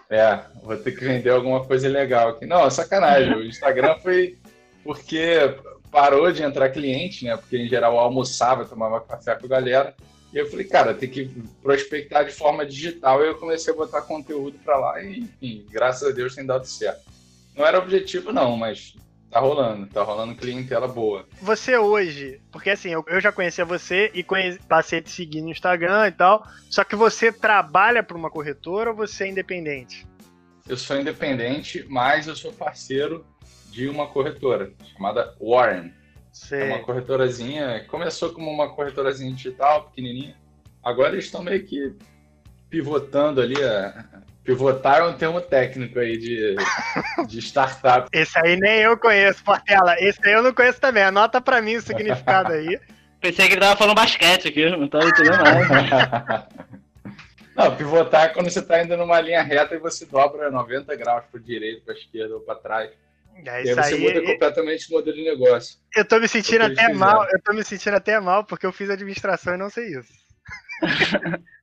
É, 0.10 0.40
vou 0.64 0.76
ter 0.76 0.92
que 0.92 1.04
vender 1.04 1.30
alguma 1.30 1.64
coisa 1.64 1.88
legal 1.88 2.30
aqui. 2.30 2.46
Não, 2.46 2.70
sacanagem. 2.70 3.34
O 3.34 3.46
Instagram 3.46 3.96
foi 4.00 4.38
porque 4.84 5.56
parou 5.92 6.32
de 6.32 6.44
entrar 6.44 6.70
cliente, 6.70 7.26
né? 7.26 7.38
Porque 7.38 7.58
em 7.58 7.70
geral 7.70 7.94
eu 7.94 8.00
almoçava, 8.00 8.66
tomava 8.66 9.00
café 9.02 9.36
com 9.36 9.46
a 9.46 9.50
galera. 9.50 9.96
E 10.34 10.38
eu 10.38 10.50
falei, 10.50 10.66
cara, 10.66 10.96
tem 10.96 11.08
que 11.08 11.32
prospectar 11.62 12.26
de 12.26 12.32
forma 12.32 12.66
digital. 12.66 13.24
E 13.24 13.28
eu 13.28 13.36
comecei 13.36 13.72
a 13.72 13.78
botar 13.78 14.02
conteúdo 14.02 14.58
para 14.66 14.78
lá 14.78 15.02
e, 15.02 15.20
enfim, 15.20 15.66
graças 15.70 16.10
a 16.10 16.12
Deus 16.12 16.34
tem 16.34 16.46
dado 16.46 16.66
certo. 16.66 17.02
Não 17.56 17.66
era 17.66 17.78
objetivo, 17.78 18.34
não, 18.34 18.58
mas 18.58 18.96
Tá 19.34 19.40
rolando, 19.40 19.88
tá 19.88 20.04
rolando 20.04 20.36
clientela 20.36 20.88
boa. 20.88 21.28
Você 21.42 21.76
hoje, 21.76 22.40
porque 22.52 22.70
assim, 22.70 22.90
eu, 22.90 23.04
eu 23.08 23.20
já 23.20 23.32
conhecia 23.32 23.66
você 23.66 24.12
e 24.14 24.22
conheci, 24.22 24.60
passei 24.60 25.00
a 25.00 25.02
te 25.02 25.10
seguir 25.10 25.42
no 25.42 25.50
Instagram 25.50 26.08
e 26.08 26.12
tal, 26.12 26.46
só 26.70 26.84
que 26.84 26.96
você 26.96 27.32
trabalha 27.32 28.04
para 28.04 28.16
uma 28.16 28.30
corretora 28.30 28.92
ou 28.92 28.96
você 28.96 29.24
é 29.24 29.30
independente? 29.30 30.06
Eu 30.70 30.78
sou 30.78 31.00
independente, 31.00 31.84
mas 31.90 32.28
eu 32.28 32.36
sou 32.36 32.54
parceiro 32.54 33.26
de 33.72 33.90
uma 33.90 34.06
corretora 34.06 34.72
chamada 34.94 35.36
Warren. 35.42 35.92
Sei. 36.32 36.62
É 36.62 36.66
uma 36.66 36.84
corretorazinha, 36.84 37.84
começou 37.86 38.34
como 38.34 38.52
uma 38.52 38.76
corretorazinha 38.76 39.34
digital, 39.34 39.86
pequenininha. 39.90 40.38
Agora 40.84 41.14
eles 41.14 41.26
estão 41.26 41.42
meio 41.42 41.66
que 41.66 41.92
pivotando 42.70 43.42
ali 43.42 43.64
a, 43.64 44.22
Pivotar 44.44 45.00
é 45.00 45.04
um 45.04 45.18
termo 45.18 45.40
técnico 45.40 46.00
aí 46.00 46.18
de, 46.18 46.56
de 47.28 47.40
startup. 47.40 48.10
Esse 48.12 48.38
aí 48.40 48.58
nem 48.58 48.82
eu 48.82 48.98
conheço, 48.98 49.44
Portela. 49.44 49.96
Esse 50.00 50.20
aí 50.26 50.34
eu 50.34 50.44
não 50.44 50.54
conheço 50.54 50.82
também. 50.82 51.04
Anota 51.04 51.40
pra 51.40 51.62
mim 51.62 51.76
o 51.76 51.82
significado 51.82 52.52
aí. 52.52 52.80
Pensei 53.22 53.48
que 53.48 53.54
ele 53.54 53.62
tava 53.62 53.78
falando 53.78 53.96
basquete 53.96 54.50
aqui, 54.50 54.70
não 54.70 54.90
tava 54.90 55.06
entendendo 55.06 55.38
nada. 55.38 56.48
Não, 57.56 57.76
pivotar 57.76 58.26
é 58.26 58.28
quando 58.30 58.50
você 58.50 58.64
tá 58.64 58.84
indo 58.84 58.98
numa 58.98 59.22
linha 59.22 59.44
reta 59.44 59.76
e 59.76 59.78
você 59.78 60.08
dobra 60.08 60.50
90 60.50 60.96
graus 60.96 61.24
pro 61.30 61.40
direito, 61.40 61.86
pra 61.86 61.94
esquerda 61.94 62.34
ou 62.34 62.42
pra 62.42 62.56
trás. 62.56 62.90
É, 63.46 63.64
e 63.64 63.70
aí 63.70 63.76
você 63.76 63.94
aí, 63.94 64.02
muda 64.02 64.22
completamente 64.26 64.90
o 64.90 64.96
modelo 64.96 65.16
de 65.16 65.24
negócio. 65.24 65.78
Eu 65.96 66.04
tô 66.04 66.20
me 66.20 66.28
sentindo 66.28 66.64
até 66.64 66.92
mal, 66.92 67.28
eu 67.32 67.40
tô 67.42 67.54
me 67.54 67.64
sentindo 67.64 67.96
até 67.96 68.20
mal 68.20 68.44
porque 68.44 68.66
eu 68.66 68.74
fiz 68.74 68.90
administração 68.90 69.54
e 69.54 69.58
não 69.58 69.70
sei 69.70 69.86
isso. 69.86 70.12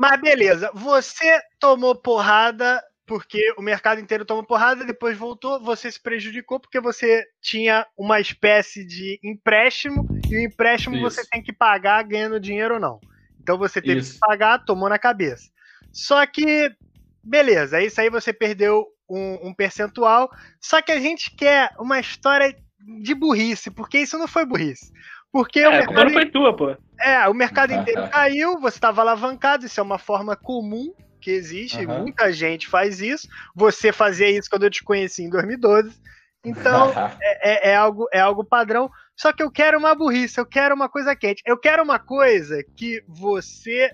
Mas 0.00 0.18
beleza, 0.18 0.70
você 0.72 1.42
tomou 1.58 1.94
porrada 1.94 2.82
porque 3.04 3.52
o 3.58 3.60
mercado 3.60 4.00
inteiro 4.00 4.24
tomou 4.24 4.42
porrada, 4.42 4.82
depois 4.82 5.18
voltou, 5.18 5.62
você 5.62 5.92
se 5.92 6.00
prejudicou 6.00 6.58
porque 6.58 6.80
você 6.80 7.26
tinha 7.42 7.86
uma 7.98 8.18
espécie 8.18 8.82
de 8.82 9.20
empréstimo 9.22 10.08
e 10.26 10.36
o 10.36 10.40
empréstimo 10.40 10.94
Isso. 10.94 11.04
você 11.04 11.28
tem 11.28 11.42
que 11.42 11.52
pagar 11.52 12.02
ganhando 12.04 12.40
dinheiro 12.40 12.74
ou 12.74 12.80
não. 12.80 12.98
Então 13.42 13.58
você 13.58 13.82
teve 13.82 14.00
isso. 14.00 14.14
que 14.14 14.20
pagar, 14.20 14.64
tomou 14.64 14.88
na 14.88 14.98
cabeça. 14.98 15.50
Só 15.92 16.24
que, 16.24 16.74
beleza, 17.22 17.82
isso 17.82 18.00
aí 18.00 18.08
você 18.08 18.32
perdeu 18.32 18.86
um, 19.06 19.48
um 19.48 19.54
percentual. 19.54 20.30
Só 20.58 20.80
que 20.80 20.92
a 20.92 21.00
gente 21.00 21.30
quer 21.36 21.74
uma 21.78 22.00
história 22.00 22.56
de 23.02 23.14
burrice, 23.14 23.70
porque 23.70 23.98
isso 23.98 24.16
não 24.16 24.26
foi 24.26 24.46
burrice. 24.46 24.90
Porque 25.32 25.60
é, 25.60 25.68
o 25.68 25.72
mercado... 25.72 26.04
não 26.04 26.10
foi 26.10 26.30
tua, 26.30 26.56
pô. 26.56 26.76
É, 27.00 27.28
o 27.28 27.34
mercado 27.34 27.72
inteiro 27.72 28.08
caiu, 28.10 28.60
você 28.60 28.76
estava 28.76 29.00
alavancado, 29.00 29.64
isso 29.64 29.80
é 29.80 29.82
uma 29.82 29.98
forma 29.98 30.36
comum 30.36 30.92
que 31.20 31.30
existe, 31.30 31.84
uhum. 31.84 32.00
muita 32.00 32.32
gente 32.32 32.66
faz 32.66 33.00
isso. 33.00 33.28
Você 33.54 33.92
fazia 33.92 34.30
isso 34.30 34.48
quando 34.50 34.64
eu 34.64 34.70
te 34.70 34.82
conheci 34.82 35.22
em 35.22 35.30
2012. 35.30 36.00
Então, 36.44 36.90
é, 37.22 37.68
é, 37.68 37.70
é, 37.70 37.76
algo, 37.76 38.08
é 38.12 38.20
algo 38.20 38.44
padrão. 38.44 38.90
Só 39.14 39.32
que 39.32 39.42
eu 39.42 39.50
quero 39.50 39.78
uma 39.78 39.94
burrice, 39.94 40.38
eu 40.38 40.46
quero 40.46 40.74
uma 40.74 40.88
coisa 40.88 41.14
quente. 41.14 41.42
Eu 41.46 41.58
quero 41.58 41.82
uma 41.82 41.98
coisa 41.98 42.64
que 42.76 43.02
você, 43.06 43.90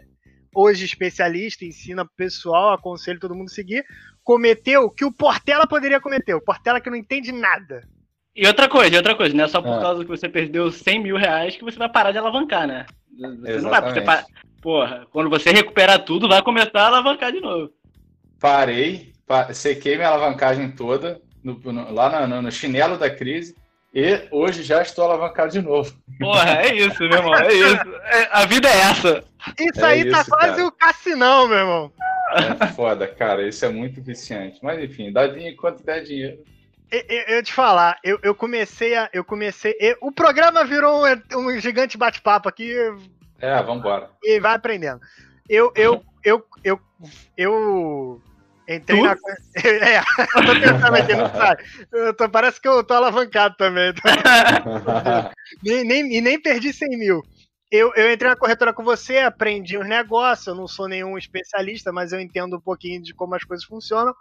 hoje 0.55 0.85
especialista, 0.85 1.65
ensina 1.65 2.05
pro 2.05 2.15
pessoal, 2.17 2.73
aconselho 2.73 3.21
todo 3.21 3.35
mundo 3.35 3.49
a 3.49 3.55
seguir, 3.55 3.85
cometeu 4.23 4.89
que 4.89 5.05
o 5.05 5.13
Portela 5.13 5.67
poderia 5.67 6.01
cometer. 6.01 6.35
O 6.35 6.41
Portela 6.41 6.81
que 6.81 6.91
não 6.91 6.97
entende 6.97 7.33
nada. 7.33 7.83
E 8.37 8.47
outra 8.47 8.69
coisa, 8.69 8.95
e 8.95 8.99
outra 8.99 9.15
coisa, 9.15 9.35
não 9.35 9.45
é 9.45 9.49
só 9.49 9.63
por 9.63 9.79
é. 9.79 9.81
causa 9.81 10.05
que 10.05 10.11
você 10.11 10.29
perdeu 10.29 10.71
100 10.71 11.03
mil 11.03 11.17
reais 11.17 11.57
que 11.57 11.65
você 11.65 11.79
vai 11.79 11.89
parar 11.89 12.13
de 12.13 12.19
alavancar, 12.19 12.67
né? 12.67 12.85
Você 13.19 13.25
Exatamente. 13.25 13.63
não 13.63 13.71
vai, 13.71 13.83
porque 13.83 14.01
para... 14.03 14.27
Porra, 14.61 15.07
quando 15.11 15.31
você 15.31 15.51
recuperar 15.51 16.05
tudo, 16.05 16.29
vai 16.29 16.43
começar 16.43 16.81
a 16.81 16.87
alavancar 16.87 17.33
de 17.33 17.41
novo. 17.41 17.71
Parei, 18.39 19.13
pa... 19.27 19.55
sequei 19.55 19.97
minha 19.97 20.09
alavancagem 20.09 20.71
toda 20.71 21.21
no, 21.43 21.55
no, 21.73 21.93
lá 21.93 22.27
no, 22.27 22.43
no, 22.43 22.51
chinelo 22.51 22.99
da 22.99 23.09
crise 23.09 23.55
E 23.95 24.27
hoje 24.31 24.63
já 24.63 24.83
estou 24.83 25.05
alavancado 25.05 25.53
de 25.53 25.63
novo. 25.63 25.97
Porra, 26.19 26.61
é 26.61 26.75
isso, 26.75 26.99
meu 26.99 27.13
irmão. 27.13 27.35
É 27.37 27.53
isso. 27.55 27.95
É, 28.05 28.29
a 28.33 28.45
vida 28.45 28.69
é 28.69 28.81
essa. 28.81 29.25
Isso 29.59 29.81
é 29.81 29.89
aí 29.89 30.11
tá 30.11 30.21
isso, 30.21 30.31
tá 30.31 30.37
quase 30.37 30.57
cara. 30.57 30.67
o 30.67 30.73
cassinão, 30.73 31.49
meu 31.49 31.59
irmão. 31.59 31.93
É 32.61 32.67
foda, 32.67 33.07
cara. 33.07 33.49
Isso 33.49 33.65
é 33.65 33.69
muito 33.71 34.03
viciante. 34.03 34.59
Mas 34.63 34.83
enfim, 34.83 35.13
dá 35.13 35.27
dinheiro 35.27 35.55
enquanto 35.55 35.85
der 35.85 36.03
dinheiro. 36.03 36.39
Eu, 36.91 37.03
eu, 37.09 37.23
eu 37.37 37.43
te 37.43 37.53
falar, 37.53 37.99
eu, 38.03 38.19
eu 38.23 38.35
comecei 38.35 38.95
a. 38.95 39.09
Eu 39.13 39.25
comecei. 39.25 39.77
Eu, 39.81 39.97
o 40.01 40.13
programa 40.13 40.65
virou 40.65 41.05
um, 41.05 41.39
um 41.39 41.61
gigante 41.61 41.99
bate-papo 41.99 42.49
aqui. 42.49 42.75
É, 43.41 43.63
vambora. 43.63 44.11
E 44.23 44.41
vai 44.41 44.55
aprendendo. 44.55 45.01
Eu, 45.49 45.73
eu, 45.75 46.05
eu, 46.25 46.45
eu, 46.65 46.81
eu 47.37 48.23
entrei 48.69 49.01
tu? 49.01 49.05
na. 49.05 49.17
É, 49.65 50.01
tô 50.33 50.61
pensando 50.61 50.95
aqui, 50.95 51.15
não 51.15 51.31
sai. 51.31 51.57
Tô, 52.17 52.29
parece 52.29 52.61
que 52.61 52.69
eu 52.69 52.85
tô 52.85 52.95
alavancado 52.95 53.57
também. 53.57 53.93
nem, 55.63 55.85
nem, 55.85 56.17
e 56.17 56.21
nem 56.21 56.41
perdi 56.41 56.73
100 56.73 56.89
mil. 56.91 57.23
Eu, 57.71 57.93
eu 57.97 58.13
entrei 58.13 58.31
na 58.31 58.37
corretora 58.37 58.73
com 58.73 58.85
você, 58.85 59.19
aprendi 59.19 59.77
os 59.77 59.87
negócios, 59.87 60.47
eu 60.47 60.55
não 60.55 60.69
sou 60.69 60.87
nenhum 60.87 61.19
especialista, 61.19 61.93
mas 61.93 62.13
eu 62.13 62.21
entendo 62.21 62.57
um 62.57 62.61
pouquinho 62.61 63.03
de 63.03 63.13
como 63.13 63.35
as 63.35 63.43
coisas 63.43 63.67
funcionam. 63.67 64.15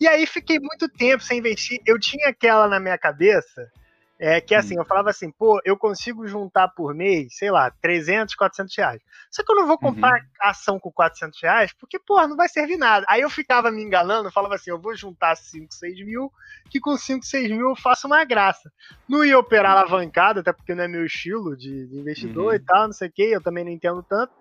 E 0.00 0.06
aí 0.06 0.24
fiquei 0.26 0.60
muito 0.60 0.88
tempo 0.88 1.22
sem 1.22 1.38
investir. 1.38 1.80
Eu 1.84 1.98
tinha 1.98 2.28
aquela 2.28 2.68
na 2.68 2.78
minha 2.78 2.96
cabeça 2.96 3.68
é 4.18 4.40
que 4.40 4.54
assim, 4.54 4.76
hum. 4.76 4.80
eu 4.80 4.84
falava 4.84 5.10
assim, 5.10 5.30
pô, 5.30 5.60
eu 5.64 5.76
consigo 5.76 6.26
juntar 6.26 6.68
por 6.68 6.94
mês, 6.94 7.36
sei 7.36 7.50
lá, 7.50 7.70
300, 7.82 8.34
400 8.34 8.76
reais. 8.76 9.02
Só 9.30 9.42
que 9.42 9.50
eu 9.50 9.56
não 9.56 9.66
vou 9.66 9.76
comprar 9.76 10.20
uhum. 10.20 10.26
ação 10.40 10.78
com 10.78 10.90
400 10.92 11.40
reais, 11.42 11.72
porque, 11.78 11.98
pô, 11.98 12.24
não 12.26 12.36
vai 12.36 12.48
servir 12.48 12.76
nada. 12.76 13.04
Aí 13.08 13.22
eu 13.22 13.30
ficava 13.30 13.70
me 13.70 13.82
enganando, 13.82 14.30
falava 14.30 14.54
assim, 14.54 14.70
eu 14.70 14.80
vou 14.80 14.94
juntar 14.94 15.36
5, 15.36 15.74
6 15.74 16.06
mil, 16.06 16.32
que 16.70 16.78
com 16.78 16.96
5, 16.96 17.24
6 17.24 17.50
mil 17.50 17.70
eu 17.70 17.76
faço 17.76 18.06
uma 18.06 18.24
graça. 18.24 18.70
Não 19.08 19.24
ia 19.24 19.38
operar 19.38 19.72
uhum. 19.72 19.78
alavancado, 19.80 20.40
até 20.40 20.52
porque 20.52 20.74
não 20.74 20.84
é 20.84 20.88
meu 20.88 21.04
estilo 21.04 21.56
de, 21.56 21.86
de 21.88 21.98
investidor 21.98 22.46
uhum. 22.46 22.54
e 22.54 22.60
tal, 22.60 22.86
não 22.86 22.92
sei 22.92 23.08
o 23.08 23.12
que, 23.12 23.22
eu 23.22 23.42
também 23.42 23.64
não 23.64 23.72
entendo 23.72 24.02
tanto. 24.02 24.32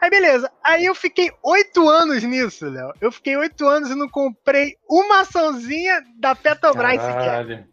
Aí 0.00 0.08
beleza, 0.08 0.50
aí 0.64 0.86
eu 0.86 0.94
fiquei 0.94 1.30
oito 1.42 1.86
anos 1.86 2.22
nisso, 2.22 2.66
Léo. 2.70 2.94
Eu 3.02 3.12
fiquei 3.12 3.36
oito 3.36 3.68
anos 3.68 3.90
e 3.90 3.94
não 3.94 4.08
comprei 4.08 4.74
uma 4.88 5.20
açãozinha 5.20 6.02
da 6.18 6.34
Petrobras 6.34 6.96
Caralho. 6.96 7.46
sequer. 7.46 7.68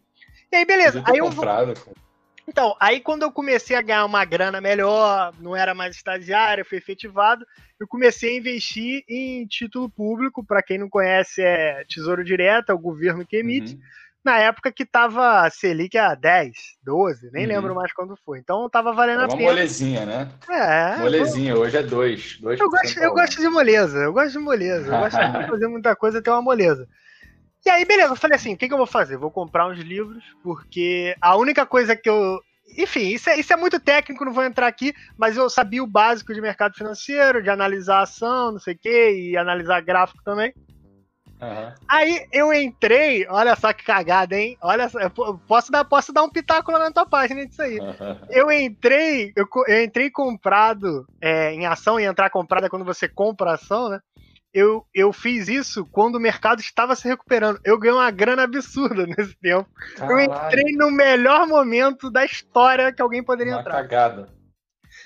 E 0.50 0.56
aí, 0.56 0.64
beleza. 0.64 1.02
Aí 1.06 1.18
eu 1.18 1.26
comprado, 1.26 1.74
Então, 2.46 2.74
aí 2.80 3.00
quando 3.00 3.22
eu 3.22 3.32
comecei 3.32 3.76
a 3.76 3.82
ganhar 3.82 4.04
uma 4.04 4.24
grana 4.24 4.60
melhor, 4.60 5.32
não 5.40 5.54
era 5.54 5.74
mais 5.74 5.94
estagiário, 5.94 6.64
foi 6.64 6.78
efetivado, 6.78 7.44
eu 7.78 7.86
comecei 7.86 8.34
a 8.34 8.38
investir 8.38 9.04
em 9.08 9.46
título 9.46 9.88
público. 9.88 10.44
Para 10.44 10.62
quem 10.62 10.78
não 10.78 10.88
conhece, 10.88 11.42
é 11.42 11.84
Tesouro 11.88 12.24
Direto, 12.24 12.70
é 12.70 12.74
o 12.74 12.78
governo 12.78 13.26
que 13.26 13.36
emite. 13.36 13.74
Uhum. 13.74 13.80
Na 14.24 14.38
época 14.38 14.72
que 14.72 14.84
tava 14.84 15.48
Selic 15.48 15.96
a 15.96 16.14
10, 16.14 16.52
12, 16.82 17.30
nem 17.32 17.44
uhum. 17.46 17.52
lembro 17.52 17.74
mais 17.74 17.92
quando 17.92 18.16
foi. 18.24 18.38
Então 18.38 18.68
tava 18.68 18.92
valendo 18.92 19.20
a 19.20 19.28
pena. 19.28 19.40
Uma 19.40 19.50
molezinha, 19.50 20.04
né? 20.04 20.28
É. 20.50 20.96
Molezinha, 20.98 21.56
hoje 21.56 21.76
é 21.76 21.82
2. 21.82 22.40
Eu, 22.42 22.68
gosto, 22.68 22.98
eu 22.98 23.14
gosto 23.14 23.40
de 23.40 23.48
moleza, 23.48 23.98
eu 23.98 24.12
gosto 24.12 24.32
de 24.32 24.38
moleza. 24.38 24.94
Eu 24.94 24.98
gosto 24.98 25.16
de 25.18 25.46
fazer 25.48 25.68
muita 25.68 25.94
coisa 25.94 26.20
ter 26.20 26.30
uma 26.30 26.42
moleza. 26.42 26.88
E 27.64 27.70
aí, 27.70 27.84
beleza, 27.84 28.12
eu 28.12 28.16
falei 28.16 28.36
assim: 28.36 28.54
o 28.54 28.56
que, 28.56 28.68
que 28.68 28.72
eu 28.72 28.78
vou 28.78 28.86
fazer? 28.86 29.16
Vou 29.16 29.30
comprar 29.30 29.68
uns 29.68 29.78
livros, 29.78 30.24
porque 30.42 31.14
a 31.20 31.36
única 31.36 31.66
coisa 31.66 31.96
que 31.96 32.08
eu. 32.08 32.40
Enfim, 32.76 33.08
isso 33.08 33.30
é, 33.30 33.38
isso 33.38 33.52
é 33.52 33.56
muito 33.56 33.80
técnico, 33.80 34.24
não 34.24 34.32
vou 34.32 34.44
entrar 34.44 34.66
aqui, 34.66 34.94
mas 35.16 35.36
eu 35.36 35.48
sabia 35.48 35.82
o 35.82 35.86
básico 35.86 36.34
de 36.34 36.40
mercado 36.40 36.74
financeiro, 36.74 37.42
de 37.42 37.48
analisar 37.48 38.02
ação, 38.02 38.52
não 38.52 38.58
sei 38.58 38.74
o 38.74 38.78
quê, 38.78 39.30
e 39.30 39.36
analisar 39.38 39.80
gráfico 39.80 40.22
também. 40.22 40.52
Uhum. 41.40 41.72
Aí 41.88 42.26
eu 42.32 42.52
entrei, 42.52 43.26
olha 43.28 43.54
só 43.54 43.72
que 43.72 43.84
cagada, 43.84 44.36
hein? 44.36 44.58
Olha 44.60 44.88
só, 44.88 44.98
posso 45.46 45.70
dar, 45.70 45.84
posso 45.84 46.12
dar 46.12 46.24
um 46.24 46.30
pitaco 46.30 46.70
lá 46.72 46.80
na 46.80 46.90
tua 46.90 47.06
página 47.06 47.46
disso 47.46 47.62
aí. 47.62 47.78
Uhum. 47.78 48.18
Eu 48.28 48.50
entrei, 48.50 49.32
eu, 49.36 49.46
eu 49.68 49.84
entrei 49.84 50.10
comprado 50.10 51.06
é, 51.20 51.52
em 51.52 51.64
ação, 51.64 51.98
e 51.98 52.04
entrar 52.04 52.28
comprado 52.28 52.66
é 52.66 52.68
quando 52.68 52.84
você 52.84 53.08
compra 53.08 53.54
ação, 53.54 53.88
né? 53.88 54.00
Eu, 54.58 54.84
eu 54.92 55.12
fiz 55.12 55.46
isso 55.46 55.86
quando 55.86 56.16
o 56.16 56.20
mercado 56.20 56.60
estava 56.60 56.96
se 56.96 57.06
recuperando. 57.06 57.60
Eu 57.64 57.78
ganhei 57.78 57.96
uma 57.96 58.10
grana 58.10 58.42
absurda 58.42 59.06
nesse 59.06 59.36
tempo. 59.36 59.68
Caralho. 59.96 60.12
Eu 60.12 60.20
entrei 60.20 60.76
no 60.76 60.90
melhor 60.90 61.46
momento 61.46 62.10
da 62.10 62.24
história 62.24 62.92
que 62.92 63.00
alguém 63.00 63.22
poderia 63.22 63.52
uma 63.52 63.60
entrar. 63.60 63.74
Cagada. 63.74 64.28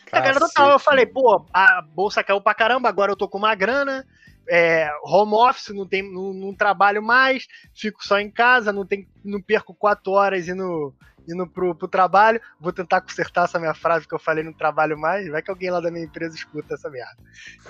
Cagada 0.06 0.40
total. 0.40 0.70
Eu 0.70 0.78
falei, 0.78 1.04
pô, 1.04 1.44
a 1.52 1.82
bolsa 1.82 2.24
caiu 2.24 2.40
pra 2.40 2.54
caramba, 2.54 2.88
agora 2.88 3.12
eu 3.12 3.16
tô 3.16 3.28
com 3.28 3.36
uma 3.36 3.54
grana. 3.54 4.06
É, 4.48 4.90
home 5.04 5.34
office, 5.34 5.68
não, 5.68 5.86
tem, 5.86 6.02
não, 6.02 6.32
não, 6.32 6.54
trabalho 6.54 7.02
mais, 7.02 7.46
fico 7.74 8.04
só 8.04 8.18
em 8.18 8.30
casa, 8.30 8.72
não, 8.72 8.84
tem, 8.84 9.08
não 9.24 9.40
perco 9.40 9.72
quatro 9.72 10.12
horas 10.12 10.48
indo, 10.48 10.94
indo 11.28 11.46
pro, 11.46 11.74
pro 11.74 11.88
trabalho. 11.88 12.40
Vou 12.60 12.72
tentar 12.72 13.00
consertar 13.00 13.44
essa 13.44 13.58
minha 13.58 13.74
frase 13.74 14.06
que 14.06 14.14
eu 14.14 14.18
falei 14.18 14.44
no 14.44 14.54
trabalho 14.54 14.98
mais. 14.98 15.28
Vai 15.28 15.42
que 15.42 15.50
alguém 15.50 15.70
lá 15.70 15.80
da 15.80 15.90
minha 15.90 16.04
empresa 16.04 16.34
escuta 16.34 16.74
essa 16.74 16.90
merda. 16.90 17.16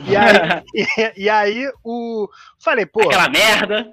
E 0.00 0.16
aí, 0.16 0.62
e, 0.74 1.24
e, 1.24 1.30
aí 1.30 1.72
o. 1.84 2.28
Falei, 2.58 2.86
pô. 2.86 3.02
Aquela 3.02 3.28
merda. 3.28 3.92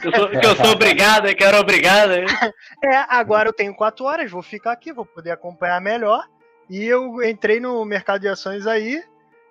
que, 0.00 0.08
eu 0.08 0.14
sou, 0.14 0.28
que 0.28 0.46
eu 0.46 0.56
sou 0.56 0.72
obrigado, 0.72 1.34
que 1.34 1.44
era 1.44 1.60
obrigado. 1.60 2.12
É, 2.82 2.96
agora 3.08 3.48
eu 3.48 3.52
tenho 3.52 3.74
quatro 3.74 4.04
horas, 4.04 4.30
vou 4.30 4.42
ficar 4.42 4.72
aqui, 4.72 4.92
vou 4.92 5.04
poder 5.04 5.30
acompanhar 5.30 5.80
melhor. 5.80 6.24
E 6.68 6.84
eu 6.84 7.22
entrei 7.22 7.60
no 7.60 7.84
mercado 7.84 8.20
de 8.20 8.28
ações 8.28 8.66
aí. 8.66 9.02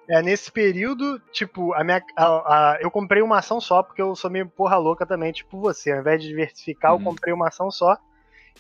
É, 0.07 0.21
nesse 0.21 0.51
período, 0.51 1.19
tipo, 1.31 1.73
a 1.73 1.83
minha, 1.83 2.01
a, 2.15 2.25
a, 2.25 2.77
eu 2.79 2.91
comprei 2.91 3.21
uma 3.21 3.39
ação 3.39 3.59
só, 3.59 3.81
porque 3.81 4.01
eu 4.01 4.15
sou 4.15 4.29
meio 4.29 4.47
porra 4.47 4.77
louca 4.77 5.05
também, 5.05 5.31
tipo 5.31 5.59
você. 5.59 5.91
Ao 5.91 5.99
invés 5.99 6.21
de 6.21 6.27
diversificar, 6.27 6.91
eu 6.91 6.97
uhum. 6.97 7.03
comprei 7.03 7.33
uma 7.33 7.47
ação 7.47 7.71
só. 7.71 7.97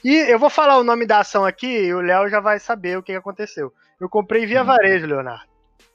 E 0.03 0.13
eu 0.13 0.37
vou 0.37 0.49
falar 0.49 0.77
o 0.77 0.83
nome 0.83 1.05
da 1.05 1.19
ação 1.19 1.45
aqui 1.45 1.67
e 1.67 1.93
o 1.93 2.01
Léo 2.01 2.29
já 2.29 2.39
vai 2.39 2.59
saber 2.59 2.97
o 2.97 3.03
que 3.03 3.13
aconteceu. 3.13 3.73
Eu 3.99 4.09
comprei 4.09 4.45
via 4.45 4.61
hum. 4.61 4.65
varejo, 4.65 5.07
Leonardo. 5.07 5.47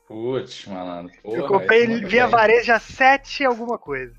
Putz, 0.06 0.66
malandro. 0.66 1.12
Porra, 1.22 1.36
eu 1.36 1.46
comprei 1.46 1.86
via 1.86 2.22
bem. 2.22 2.30
varejo 2.30 2.72
a 2.72 2.80
7 2.80 3.44
alguma 3.44 3.78
coisa. 3.78 4.12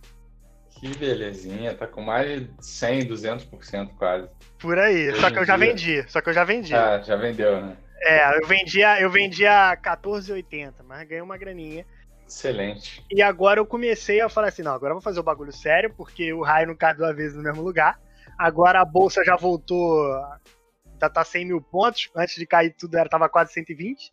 Que 0.80 0.96
belezinha, 0.98 1.76
tá 1.76 1.86
com 1.86 2.02
mais 2.02 2.42
de 2.42 2.66
100, 2.66 3.08
200% 3.08 3.90
quase. 3.98 4.30
Por 4.58 4.80
aí, 4.80 5.10
Hoje 5.10 5.20
só 5.20 5.30
que 5.30 5.40
eu 5.40 5.46
já 5.46 5.58
dia... 5.58 5.68
vendi, 5.68 6.06
só 6.08 6.22
que 6.22 6.30
eu 6.30 6.34
já 6.34 6.44
vendi. 6.44 6.74
Ah, 6.74 7.02
já 7.02 7.16
vendeu, 7.16 7.62
né? 7.62 7.78
É, 8.04 8.40
eu 8.40 8.48
vendia, 8.48 9.00
eu 9.00 9.10
vendia 9.10 9.78
14,80, 9.78 10.74
mas 10.84 11.08
ganhei 11.08 11.22
uma 11.22 11.38
graninha. 11.38 11.86
Excelente. 12.28 13.06
E 13.12 13.22
agora 13.22 13.60
eu 13.60 13.66
comecei 13.66 14.22
a 14.22 14.30
falar 14.30 14.48
assim, 14.48 14.64
não, 14.64 14.74
agora 14.74 14.92
eu 14.92 14.96
vou 14.96 15.02
fazer 15.02 15.20
o 15.20 15.24
bagulho 15.24 15.52
sério, 15.52 15.94
porque 15.96 16.32
o 16.34 16.42
raio 16.42 16.68
não 16.68 16.76
cai 16.76 16.94
duas 16.94 17.16
vezes 17.16 17.36
no 17.36 17.44
mesmo 17.44 17.62
lugar. 17.62 18.00
Agora 18.38 18.82
a 18.82 18.86
bolsa 18.86 19.24
já 19.24 19.36
voltou, 19.36 20.04
já 21.00 21.10
tá 21.10 21.24
100 21.24 21.46
mil 21.46 21.62
pontos. 21.62 22.10
Antes 22.16 22.36
de 22.36 22.48
cair 22.48 22.74
tudo, 22.74 22.96
ela 22.96 23.10
tava 23.10 23.30
quase 23.30 23.54
120. 23.54 24.12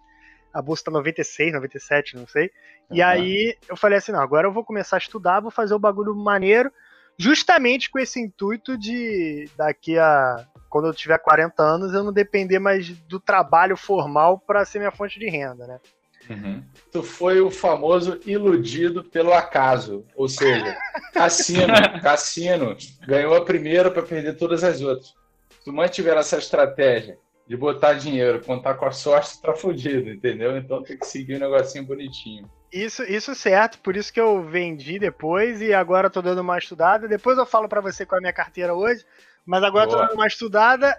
A 0.53 0.61
bolsa 0.61 0.85
tá 0.85 0.91
96, 0.91 1.53
97, 1.53 2.17
não 2.17 2.27
sei. 2.27 2.51
Uhum. 2.91 2.97
E 2.97 3.03
aí 3.03 3.57
eu 3.69 3.77
falei 3.77 3.99
assim: 3.99 4.13
não, 4.13 4.21
agora 4.21 4.47
eu 4.47 4.53
vou 4.53 4.65
começar 4.65 4.97
a 4.97 4.99
estudar, 4.99 5.41
vou 5.41 5.51
fazer 5.51 5.75
o 5.75 5.79
bagulho 5.79 6.15
maneiro, 6.15 6.73
justamente 7.19 7.91
com 7.91 7.99
esse 7.99 8.21
intuito 8.21 8.79
de 8.79 9.49
daqui 9.57 9.99
a. 9.99 10.47
Quando 10.71 10.87
eu 10.87 10.95
tiver 10.95 11.19
40 11.19 11.63
anos, 11.63 11.95
eu 11.95 12.05
não 12.05 12.13
depender 12.13 12.59
mais 12.59 12.91
do 12.91 13.19
trabalho 13.19 13.77
formal 13.77 14.39
para 14.39 14.65
ser 14.67 14.79
minha 14.79 14.91
fonte 14.91 15.19
de 15.19 15.29
renda, 15.29 15.67
né? 15.67 15.81
Uhum. 16.29 16.63
Tu 16.93 17.03
foi 17.03 17.41
o 17.41 17.51
famoso 17.51 18.21
iludido 18.27 19.03
pelo 19.03 19.33
acaso, 19.33 20.05
ou 20.15 20.29
seja, 20.29 20.77
cassino, 21.15 21.73
cassino, 22.03 22.77
ganhou 23.07 23.35
a 23.35 23.45
primeira 23.45 23.91
para 23.91 24.03
perder 24.03 24.37
todas 24.37 24.63
as 24.63 24.83
outras. 24.83 25.15
Se 25.49 25.65
tu 25.65 25.73
mantiver 25.73 26.19
essa 26.19 26.37
estratégia 26.37 27.19
de 27.47 27.57
botar 27.57 27.95
dinheiro, 27.95 28.45
contar 28.45 28.75
com 28.75 28.85
a 28.85 28.93
sorte, 28.93 29.39
tu 29.39 29.43
tá 29.43 29.55
fudido, 29.55 30.11
entendeu? 30.11 30.57
Então 30.59 30.83
tem 30.83 30.99
que 30.99 31.07
seguir 31.07 31.37
um 31.37 31.41
negocinho 31.41 31.85
bonitinho. 31.85 32.49
Isso, 32.73 33.03
isso 33.03 33.35
certo, 33.35 33.79
por 33.79 33.97
isso 33.97 34.13
que 34.13 34.21
eu 34.21 34.43
vendi 34.43 34.99
depois 34.99 35.63
e 35.63 35.73
agora 35.73 36.11
tô 36.11 36.21
dando 36.21 36.41
uma 36.41 36.59
estudada. 36.59 37.09
Depois 37.09 37.39
eu 37.39 37.47
falo 37.47 37.69
para 37.69 37.81
você 37.81 38.05
qual 38.05 38.19
é 38.19 38.21
a 38.21 38.23
minha 38.23 38.33
carteira 38.33 38.75
hoje, 38.75 39.05
mas 39.45 39.63
agora 39.63 39.87
Boa. 39.87 39.99
tô 39.99 40.05
dando 40.05 40.15
uma 40.15 40.27
estudada 40.27 40.95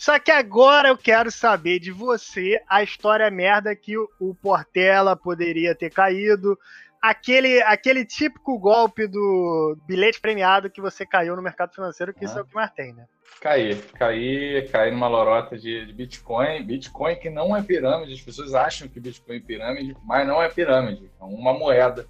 só 0.00 0.18
que 0.18 0.30
agora 0.30 0.88
eu 0.88 0.96
quero 0.96 1.30
saber 1.30 1.78
de 1.78 1.92
você 1.92 2.58
a 2.66 2.82
história 2.82 3.30
merda 3.30 3.76
que 3.76 3.98
o 3.98 4.34
Portela 4.34 5.14
poderia 5.14 5.74
ter 5.74 5.90
caído. 5.90 6.58
Aquele, 7.00 7.62
aquele 7.62 8.04
típico 8.04 8.58
golpe 8.58 9.06
do 9.06 9.76
bilhete 9.86 10.20
premiado 10.20 10.68
que 10.68 10.80
você 10.80 11.06
caiu 11.06 11.34
no 11.34 11.42
mercado 11.42 11.74
financeiro, 11.74 12.12
que 12.12 12.24
ah. 12.24 12.28
isso 12.28 12.38
é 12.38 12.42
o 12.42 12.44
que 12.44 12.54
mais 12.54 12.70
tem, 12.72 12.92
né? 12.92 13.06
Caí, 13.40 13.74
caí, 13.94 14.68
caí 14.70 14.90
numa 14.90 15.08
lorota 15.08 15.56
de, 15.56 15.86
de, 15.86 15.92
Bitcoin. 15.94 16.62
Bitcoin 16.62 17.16
que 17.16 17.30
não 17.30 17.56
é 17.56 17.62
pirâmide, 17.62 18.12
as 18.12 18.20
pessoas 18.20 18.54
acham 18.54 18.86
que 18.86 19.00
Bitcoin 19.00 19.36
é 19.36 19.40
pirâmide, 19.40 19.96
mas 20.04 20.28
não 20.28 20.42
é 20.42 20.48
pirâmide. 20.48 21.10
É 21.18 21.24
uma 21.24 21.54
moeda, 21.54 22.06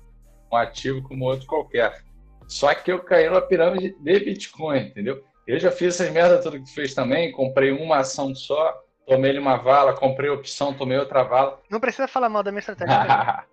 um 0.51 0.57
ativo 0.57 1.03
como 1.03 1.25
outro 1.25 1.47
qualquer. 1.47 2.03
Só 2.49 2.75
que 2.75 2.91
eu 2.91 2.99
caí 2.99 3.29
numa 3.29 3.43
pirâmide 3.43 3.95
de 3.97 4.21
Bitcoin, 4.21 4.89
entendeu? 4.89 5.23
Eu 5.47 5.59
já 5.61 5.71
fiz 5.71 6.01
essas 6.01 6.13
merda 6.13 6.43
tudo 6.43 6.59
que 6.59 6.65
tu 6.65 6.75
fez 6.75 6.95
também, 6.95 7.31
comprei 7.31 7.71
uma 7.71 7.99
ação 7.99 8.35
só, 8.35 8.77
tomei 9.07 9.39
uma 9.39 9.57
vala, 9.57 9.93
comprei 9.93 10.31
opção, 10.31 10.75
tomei 10.75 10.99
outra 10.99 11.23
vala. 11.23 11.61
Não 11.71 11.81
precisa 11.81 12.09
falar 12.09 12.29
mal 12.29 12.43
da 12.43 12.51
minha 12.51 12.61
estratégia. 12.61 13.45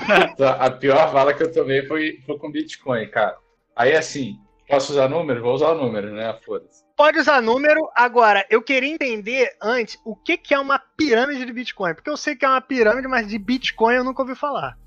a 0.58 0.70
pior 0.70 1.12
vala 1.12 1.34
que 1.34 1.42
eu 1.42 1.52
tomei 1.52 1.86
foi, 1.86 2.18
foi 2.26 2.38
com 2.38 2.50
Bitcoin, 2.50 3.08
cara. 3.08 3.36
Aí 3.76 3.96
assim, 3.96 4.38
Posso 4.68 4.92
usar 4.92 5.08
número? 5.08 5.42
Vou 5.42 5.54
usar 5.54 5.72
o 5.72 5.74
número, 5.74 6.10
né? 6.12 6.34
Foda-se. 6.44 6.84
Pode 6.96 7.18
usar 7.18 7.42
número. 7.42 7.88
Agora, 7.94 8.46
eu 8.48 8.62
queria 8.62 8.90
entender 8.90 9.50
antes 9.62 9.98
o 10.04 10.16
que, 10.16 10.38
que 10.38 10.54
é 10.54 10.58
uma 10.58 10.78
pirâmide 10.78 11.44
de 11.44 11.52
Bitcoin. 11.52 11.94
Porque 11.94 12.08
eu 12.08 12.16
sei 12.16 12.34
que 12.34 12.44
é 12.44 12.48
uma 12.48 12.60
pirâmide, 12.60 13.06
mas 13.06 13.28
de 13.28 13.38
Bitcoin 13.38 13.96
eu 13.96 14.04
nunca 14.04 14.22
ouvi 14.22 14.34
falar. 14.34 14.78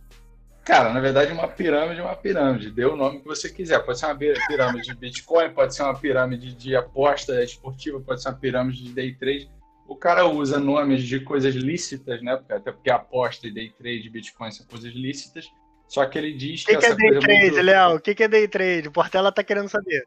Cara, 0.66 0.92
na 0.92 1.00
verdade, 1.00 1.32
uma 1.32 1.48
pirâmide 1.48 2.00
é 2.00 2.04
uma 2.04 2.16
pirâmide. 2.16 2.72
Dê 2.72 2.86
o 2.86 2.96
nome 2.96 3.20
que 3.20 3.28
você 3.28 3.50
quiser. 3.50 3.80
Pode 3.80 4.00
ser 4.00 4.08
uma 4.08 4.16
pirâmide 4.16 4.88
de 4.88 4.96
Bitcoin, 4.96 5.52
pode 5.52 5.76
ser 5.76 5.84
uma 5.84 5.98
pirâmide 5.98 6.54
de 6.54 6.76
aposta 6.76 7.42
esportiva, 7.44 8.02
pode 8.02 8.22
ser 8.22 8.30
uma 8.30 8.38
pirâmide 8.38 8.84
de 8.84 8.94
day 8.94 9.14
trade. 9.14 9.50
O 9.88 9.96
cara 9.96 10.26
usa 10.26 10.60
nomes 10.60 11.04
de 11.04 11.20
coisas 11.22 11.56
lícitas, 11.56 12.22
né? 12.22 12.40
Até 12.50 12.72
porque 12.72 12.90
aposta 12.90 13.48
e 13.48 13.52
day 13.52 13.70
trade, 13.70 14.10
Bitcoin 14.10 14.52
são 14.52 14.66
coisas 14.66 14.94
lícitas. 14.94 15.50
Só 15.88 16.06
que 16.06 16.18
ele 16.18 16.34
diz 16.34 16.66
que, 16.66 16.74
que, 16.74 16.80
que 16.80 16.86
é 16.86 16.96
day 16.96 17.20
trade, 17.20 17.52
muito... 17.52 17.62
Léo? 17.62 17.96
O 17.96 18.00
que, 18.00 18.14
que 18.14 18.24
é 18.24 18.28
day 18.28 18.48
trade? 18.48 18.90
O 18.90 18.92
Portela 18.92 19.32
tá 19.32 19.44
querendo 19.44 19.70
saber. 19.70 20.06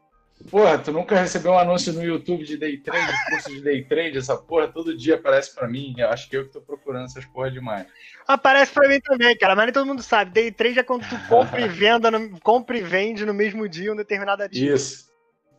Porra, 0.49 0.77
tu 0.77 0.91
nunca 0.91 1.19
recebeu 1.19 1.51
um 1.51 1.57
anúncio 1.57 1.93
no 1.93 2.03
YouTube 2.03 2.43
de 2.43 2.57
day 2.57 2.77
trade, 2.77 3.13
curso 3.29 3.49
de 3.49 3.61
day 3.61 3.83
trade? 3.83 4.17
Essa 4.17 4.35
porra 4.35 4.67
todo 4.67 4.95
dia 4.95 5.15
aparece 5.15 5.53
pra 5.53 5.67
mim. 5.67 5.93
Eu 5.97 6.09
acho 6.09 6.29
que 6.29 6.37
eu 6.37 6.45
que 6.45 6.51
tô 6.51 6.61
procurando 6.61 7.05
essas 7.05 7.25
porra 7.25 7.51
demais. 7.51 7.85
Aparece 8.27 8.71
pra 8.71 8.87
mim 8.87 8.99
também, 8.99 9.37
cara, 9.37 9.55
mas 9.55 9.65
nem 9.65 9.73
todo 9.73 9.85
mundo 9.85 10.01
sabe. 10.01 10.31
Day 10.31 10.51
trade 10.51 10.79
é 10.79 10.83
quando 10.83 11.07
tu 11.07 11.15
compra 11.27 11.61
e, 11.61 11.67
venda 11.67 12.09
no, 12.09 12.39
compra 12.39 12.77
e 12.77 12.81
vende 12.81 13.25
no 13.25 13.33
mesmo 13.33 13.67
dia 13.67 13.91
um 13.91 13.95
determinado 13.95 14.43
ativo. 14.43 14.75
Isso. 14.75 15.11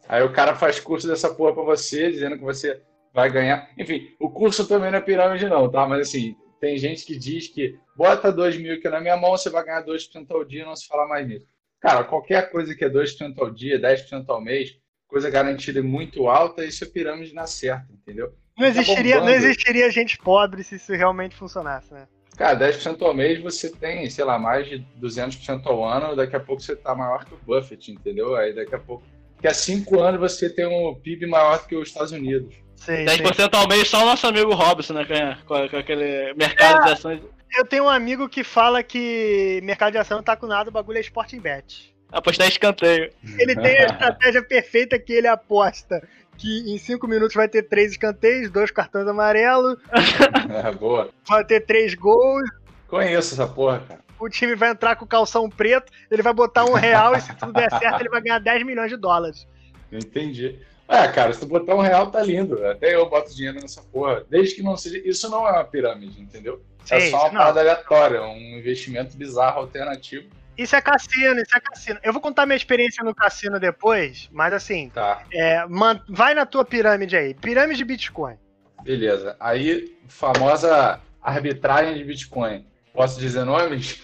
Aí 0.09 0.23
o 0.23 0.33
cara 0.33 0.55
faz 0.55 0.81
curso 0.81 1.07
dessa 1.07 1.33
porra 1.33 1.55
pra 1.55 1.62
você, 1.62 2.11
dizendo 2.11 2.37
que 2.37 2.45
você 2.45 2.81
vai 3.12 3.31
ganhar. 3.31 3.71
Enfim, 3.78 4.09
o 4.19 4.31
curso 4.31 4.66
também 4.66 4.90
não 4.90 4.99
é 4.99 5.02
pirâmide, 5.02 5.49
não, 5.49 5.71
tá? 5.71 5.87
Mas 5.87 6.09
assim, 6.09 6.37
tem 6.61 6.76
gente 6.78 7.04
que 7.04 7.16
diz 7.16 7.49
que 7.49 7.78
bota 7.97 8.33
2 8.33 8.57
mil 8.59 8.75
aqui 8.75 8.88
na 8.88 9.00
minha 9.00 9.16
mão, 9.16 9.33
você 9.33 9.50
vai 9.50 9.64
ganhar 9.64 9.85
2% 9.85 10.31
ao 10.31 10.45
dia, 10.45 10.64
não 10.64 10.76
se 10.76 10.87
fala 10.87 11.09
mais 11.09 11.26
nisso. 11.26 11.47
Cara, 11.81 12.04
qualquer 12.04 12.50
coisa 12.50 12.75
que 12.75 12.85
é 12.85 12.88
2% 12.88 13.35
ao 13.38 13.50
dia, 13.50 13.81
10% 13.81 14.25
ao 14.28 14.40
mês, 14.40 14.78
coisa 15.09 15.28
garantida 15.28 15.81
e 15.81 15.83
muito 15.83 16.28
alta, 16.28 16.64
isso 16.64 16.85
é 16.85 16.87
pirâmide 16.87 17.35
na 17.35 17.47
certa, 17.47 17.92
entendeu? 17.92 18.33
Não 18.57 18.66
existiria, 18.66 19.19
tá 19.19 19.25
não 19.25 19.31
existiria 19.31 19.90
gente 19.90 20.16
pobre 20.19 20.62
se 20.62 20.76
isso 20.76 20.92
realmente 20.92 21.35
funcionasse, 21.35 21.92
né? 21.92 22.07
Cara, 22.37 22.59
10% 22.59 23.02
ao 23.02 23.12
mês 23.12 23.42
você 23.42 23.71
tem, 23.71 24.09
sei 24.09 24.25
lá, 24.25 24.38
mais 24.38 24.66
de 24.66 24.87
200% 25.00 25.66
ao 25.66 25.85
ano, 25.85 26.16
daqui 26.16 26.35
a 26.35 26.40
pouco 26.40 26.62
você 26.62 26.75
tá 26.75 26.95
maior 26.95 27.25
que 27.25 27.35
o 27.35 27.38
Buffett, 27.45 27.90
entendeu? 27.90 28.35
Aí 28.37 28.54
daqui 28.54 28.75
a 28.75 28.78
pouco, 28.78 29.04
daqui 29.37 29.49
a 29.49 29.54
5 29.54 30.00
anos 30.00 30.21
você 30.21 30.49
tem 30.49 30.66
um 30.66 30.95
PIB 30.95 31.26
maior 31.26 31.66
que 31.66 31.75
os 31.75 31.88
Estados 31.88 32.12
Unidos. 32.12 32.54
Sim, 32.85 33.05
10% 33.05 33.35
sim. 33.35 33.49
ao 33.53 33.69
mês 33.69 33.89
só 33.89 34.03
o 34.03 34.07
nosso 34.07 34.27
amigo 34.27 34.53
Robson, 34.55 34.95
né? 34.95 35.39
Com, 35.47 35.69
com 35.69 35.77
aquele 35.77 36.35
mercado 36.35 36.83
é, 36.83 36.85
de 36.87 36.93
ações. 36.93 37.21
Eu 37.57 37.65
tenho 37.65 37.85
um 37.85 37.89
amigo 37.89 38.29
que 38.29 38.43
fala 38.43 38.83
que 38.83 39.61
mercado 39.62 39.93
de 39.93 39.99
ação 39.99 40.23
tá 40.23 40.37
com 40.37 40.47
nada, 40.47 40.69
o 40.69 40.73
bagulho 40.73 40.99
é 40.99 41.01
Sporting 41.01 41.39
Bet. 41.39 41.95
Apostar 42.11 42.49
escanteio. 42.49 43.11
Ele 43.39 43.55
tem 43.55 43.79
a 43.79 43.87
estratégia 43.87 44.43
perfeita 44.45 44.99
que 44.99 45.12
ele 45.12 45.29
aposta 45.29 46.03
que 46.37 46.73
em 46.73 46.77
5 46.77 47.07
minutos 47.07 47.37
vai 47.37 47.49
ter 47.49 47.62
três 47.62 47.93
escanteios, 47.93 48.50
dois 48.50 48.71
cartões 48.71 49.06
amarelos. 49.06 49.78
É, 50.52 50.73
boa. 50.73 51.11
Vai 51.26 51.45
ter 51.45 51.61
três 51.61 51.95
gols. 51.95 52.49
Conheço 52.89 53.35
essa 53.35 53.47
porra, 53.47 53.80
cara. 53.80 54.00
O 54.19 54.28
time 54.28 54.54
vai 54.54 54.71
entrar 54.71 54.97
com 54.97 55.06
calção 55.06 55.49
preto, 55.49 55.91
ele 56.11 56.23
vai 56.23 56.33
botar 56.33 56.65
um 56.65 56.75
real 56.75 57.15
e 57.17 57.21
se 57.21 57.35
tudo 57.35 57.52
der 57.52 57.71
certo, 57.71 58.00
ele 58.00 58.09
vai 58.09 58.21
ganhar 58.21 58.39
10 58.39 58.65
milhões 58.65 58.91
de 58.91 58.97
dólares. 58.97 59.47
Entendi. 59.91 60.59
É, 60.93 61.09
cara, 61.09 61.33
se 61.33 61.41
tu 61.41 61.47
botar 61.47 61.75
um 61.75 61.81
real, 61.81 62.11
tá 62.11 62.23
lindo. 62.23 62.67
Até 62.67 62.95
eu 62.95 63.09
boto 63.09 63.35
dinheiro 63.35 63.59
nessa 63.59 63.81
porra. 63.81 64.26
Desde 64.28 64.57
que 64.57 64.63
não 64.63 64.76
seja. 64.76 65.00
Isso 65.02 65.31
não 65.31 65.49
é 65.49 65.52
uma 65.52 65.65
pirâmide, 65.65 66.21
entendeu? 66.21 66.63
É 66.91 67.00
Sim, 67.00 67.07
é 67.07 67.11
só 67.11 67.23
uma 67.23 67.31
parada 67.31 67.61
aleatória, 67.61 68.23
um 68.23 68.59
investimento 68.59 69.17
bizarro 69.17 69.61
alternativo. 69.61 70.28
Isso 70.59 70.76
é 70.76 70.83
cassino, 70.83 71.41
isso 71.41 71.57
é 71.57 71.61
cassino. 71.61 71.99
Eu 72.02 72.13
vou 72.13 72.21
contar 72.21 72.45
minha 72.45 72.57
experiência 72.57 73.02
no 73.02 73.15
cassino 73.15 73.59
depois, 73.59 74.28
mas 74.31 74.52
assim, 74.52 74.91
tá. 74.91 75.23
é, 75.33 75.65
man, 75.67 75.99
vai 76.07 76.35
na 76.35 76.45
tua 76.45 76.63
pirâmide 76.63 77.17
aí. 77.17 77.33
Pirâmide 77.33 77.78
de 77.78 77.85
Bitcoin. 77.87 78.37
Beleza. 78.83 79.35
Aí, 79.41 79.97
famosa 80.09 81.00
arbitragem 81.23 81.95
de 81.95 82.05
Bitcoin. 82.05 82.67
Posso 82.93 83.19
dizer 83.19 83.45
nomes? 83.45 84.02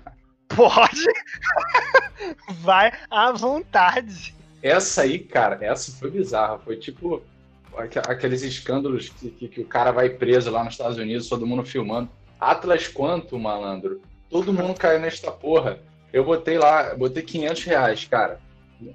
Pode. 0.48 1.04
vai 2.62 2.92
à 3.10 3.30
vontade. 3.32 4.39
Essa 4.62 5.02
aí, 5.02 5.18
cara, 5.18 5.58
essa 5.60 5.92
foi 5.92 6.10
bizarra. 6.10 6.58
Foi 6.58 6.76
tipo 6.76 7.22
aqueles 8.08 8.42
escândalos 8.42 9.08
que, 9.08 9.30
que, 9.30 9.48
que, 9.48 9.60
o 9.60 9.66
cara 9.66 9.90
vai 9.90 10.10
preso 10.10 10.50
lá 10.50 10.64
nos 10.64 10.74
Estados 10.74 10.98
Unidos, 10.98 11.28
todo 11.28 11.46
mundo 11.46 11.64
filmando. 11.64 12.10
Atlas 12.38 12.88
quanto, 12.88 13.38
malandro? 13.38 14.00
Todo 14.28 14.52
mundo 14.52 14.78
caiu 14.78 15.00
nesta 15.00 15.30
porra. 15.30 15.78
Eu 16.12 16.24
botei 16.24 16.58
lá, 16.58 16.94
botei 16.94 17.22
500 17.22 17.64
reais, 17.64 18.04
cara. 18.04 18.40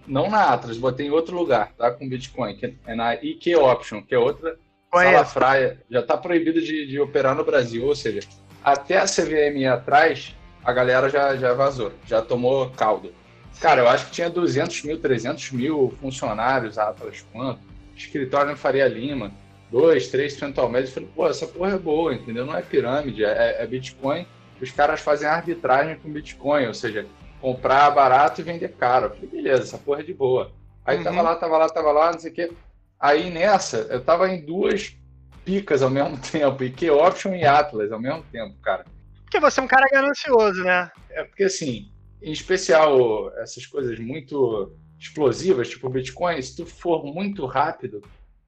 Não 0.08 0.30
na 0.30 0.54
Atlas, 0.54 0.78
botei 0.78 1.08
em 1.08 1.12
outro 1.12 1.36
lugar, 1.36 1.72
tá? 1.78 1.92
Com 1.92 2.10
Bitcoin, 2.10 2.56
que 2.56 2.76
é 2.86 2.96
na 2.96 3.14
IQ 3.16 3.56
Option, 3.56 4.02
que 4.02 4.16
é 4.16 4.20
outra 4.20 4.58
sala 4.92 5.26
fraia. 5.26 5.82
Já 5.90 6.02
tá 6.02 6.18
proibido 6.18 6.60
de, 6.60 6.88
de 6.88 7.00
operar 7.00 7.36
no 7.36 7.46
Brasil, 7.46 7.86
ou 7.86 7.96
seja, 7.96 8.22
até 8.64 8.98
a 8.98 9.06
CVM 9.06 9.64
atrás, 9.72 10.36
a 10.64 10.74
galera 10.74 11.08
já, 11.08 11.36
já 11.36 11.54
vazou, 11.54 11.92
já 12.08 12.22
tomou 12.22 12.70
caldo. 12.72 13.14
Cara, 13.60 13.82
eu 13.82 13.88
acho 13.88 14.08
que 14.08 14.12
tinha 14.12 14.30
200 14.30 14.84
mil, 14.84 15.00
300 15.00 15.52
mil 15.52 15.96
funcionários, 16.02 16.78
Atlas 16.78 17.26
quanto, 17.32 17.62
escritório 17.96 18.52
na 18.52 18.58
Faria 18.58 18.88
Lima, 18.88 19.32
2, 19.72 20.12
3% 20.12 20.58
ao 20.58 20.70
mês. 20.70 20.88
Eu 20.88 20.94
falei, 20.94 21.10
pô, 21.16 21.28
essa 21.28 21.48
porra 21.48 21.74
é 21.74 21.78
boa, 21.78 22.14
entendeu? 22.14 22.46
Não 22.46 22.56
é 22.56 22.62
pirâmide, 22.62 23.24
é, 23.24 23.62
é 23.62 23.68
Bitcoin. 23.68 24.26
Os 24.62 24.72
caras 24.72 25.02
fazem 25.02 25.28
arbitragem 25.28 25.98
com 25.98 26.12
Bitcoin, 26.12 26.68
ou 26.68 26.74
seja, 26.74 27.06
comprar 27.42 27.92
barato 27.92 28.42
e 28.42 28.44
vender 28.44 28.70
caro. 28.70 29.06
Eu 29.06 29.10
falei, 29.12 29.30
beleza, 29.30 29.64
essa 29.64 29.78
porra 29.78 30.02
é 30.02 30.04
de 30.04 30.14
boa. 30.14 30.52
Aí 30.86 30.98
uhum. 30.98 31.04
tava 31.04 31.22
lá, 31.22 31.36
tava 31.36 31.58
lá, 31.58 31.70
tava 31.70 31.92
lá, 31.92 32.12
não 32.12 32.20
sei 32.20 32.32
o 32.32 32.34
quê. 32.34 32.52
Aí 33.00 33.30
nessa, 33.30 33.78
eu 33.90 34.02
tava 34.02 34.30
em 34.30 34.46
duas 34.46 34.96
picas 35.44 35.82
ao 35.82 35.90
mesmo 35.92 36.18
tempo, 36.18 36.64
e 36.64 36.70
que 36.70 36.90
Option 36.90 37.34
e 37.36 37.46
Atlas 37.46 37.92
ao 37.92 38.00
mesmo 38.00 38.24
tempo, 38.32 38.56
cara. 38.62 38.86
Porque 39.24 39.40
você 39.40 39.60
é 39.60 39.64
um 39.64 39.68
cara 39.68 39.88
ganancioso, 39.92 40.64
né? 40.64 40.90
É 41.10 41.24
porque 41.24 41.44
assim, 41.44 41.92
em 42.26 42.32
especial 42.32 43.32
essas 43.38 43.68
coisas 43.68 44.00
muito 44.00 44.76
explosivas, 44.98 45.70
tipo 45.70 45.88
Bitcoin, 45.88 46.42
se 46.42 46.56
tu 46.56 46.66
for 46.66 47.06
muito 47.06 47.46
rápido, 47.46 48.02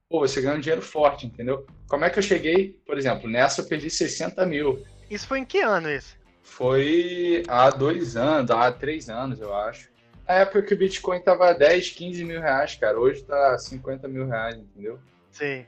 pô, 0.09 0.21
você 0.21 0.41
ganha 0.41 0.55
um 0.55 0.59
dinheiro 0.59 0.81
forte, 0.81 1.27
entendeu? 1.27 1.63
Como 1.87 2.03
é 2.03 2.09
que 2.09 2.17
eu 2.17 2.23
cheguei, 2.23 2.75
por 2.87 2.97
exemplo, 2.97 3.29
nessa 3.29 3.61
eu 3.61 3.67
perdi 3.67 3.91
60 3.91 4.43
mil. 4.47 4.83
Isso 5.11 5.27
foi 5.27 5.39
em 5.39 5.45
que 5.45 5.59
ano 5.59 5.91
isso? 5.91 6.17
Foi 6.41 7.43
há 7.47 7.69
dois 7.69 8.17
anos, 8.17 8.49
há 8.49 8.71
três 8.71 9.09
anos, 9.09 9.39
eu 9.39 9.53
acho. 9.53 9.91
Na 10.27 10.35
época 10.35 10.63
que 10.63 10.73
o 10.73 10.77
Bitcoin 10.77 11.21
tava 11.21 11.53
10, 11.53 11.91
15 11.91 12.25
mil 12.25 12.41
reais, 12.41 12.75
cara. 12.75 12.99
Hoje 12.99 13.21
tá 13.23 13.59
50 13.59 14.07
mil 14.07 14.25
reais, 14.25 14.57
entendeu? 14.57 14.97
Sim. 15.31 15.65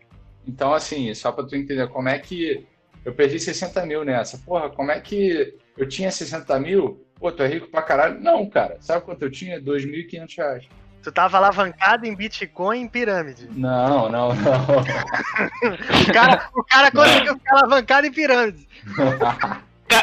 Então, 0.48 0.74
assim, 0.74 1.14
só 1.14 1.32
pra 1.32 1.46
tu 1.46 1.56
entender 1.56 1.88
como 1.90 2.10
é 2.10 2.18
que 2.18 2.66
eu 3.06 3.14
perdi 3.14 3.40
60 3.40 3.86
mil 3.86 4.04
nessa. 4.04 4.40
Porra, 4.40 4.70
como 4.70 4.92
é 4.92 5.00
que 5.00 5.56
eu 5.78 5.88
tinha 5.88 6.12
60 6.12 6.60
mil? 6.60 7.06
Pô, 7.20 7.32
tu 7.32 7.44
é 7.44 7.48
rico 7.48 7.68
pra 7.68 7.82
caralho? 7.82 8.20
Não, 8.22 8.50
cara. 8.50 8.78
Sabe 8.80 9.04
quanto 9.04 9.24
eu 9.24 9.32
tinha? 9.32 9.62
2.500 9.62 10.38
reais. 10.38 10.66
Tu 11.02 11.12
tava 11.12 11.38
alavancado 11.38 12.06
em 12.06 12.16
Bitcoin 12.16 12.82
em 12.82 12.88
pirâmide. 12.88 13.48
Não, 13.52 14.10
não, 14.10 14.30
não. 14.30 14.30
o 16.10 16.14
cara, 16.14 16.50
o 16.54 16.64
cara 16.64 16.92
conseguiu 16.92 17.34
ficar 17.36 17.58
alavancado 17.58 18.08
em 18.08 18.12
pirâmide. 18.12 18.68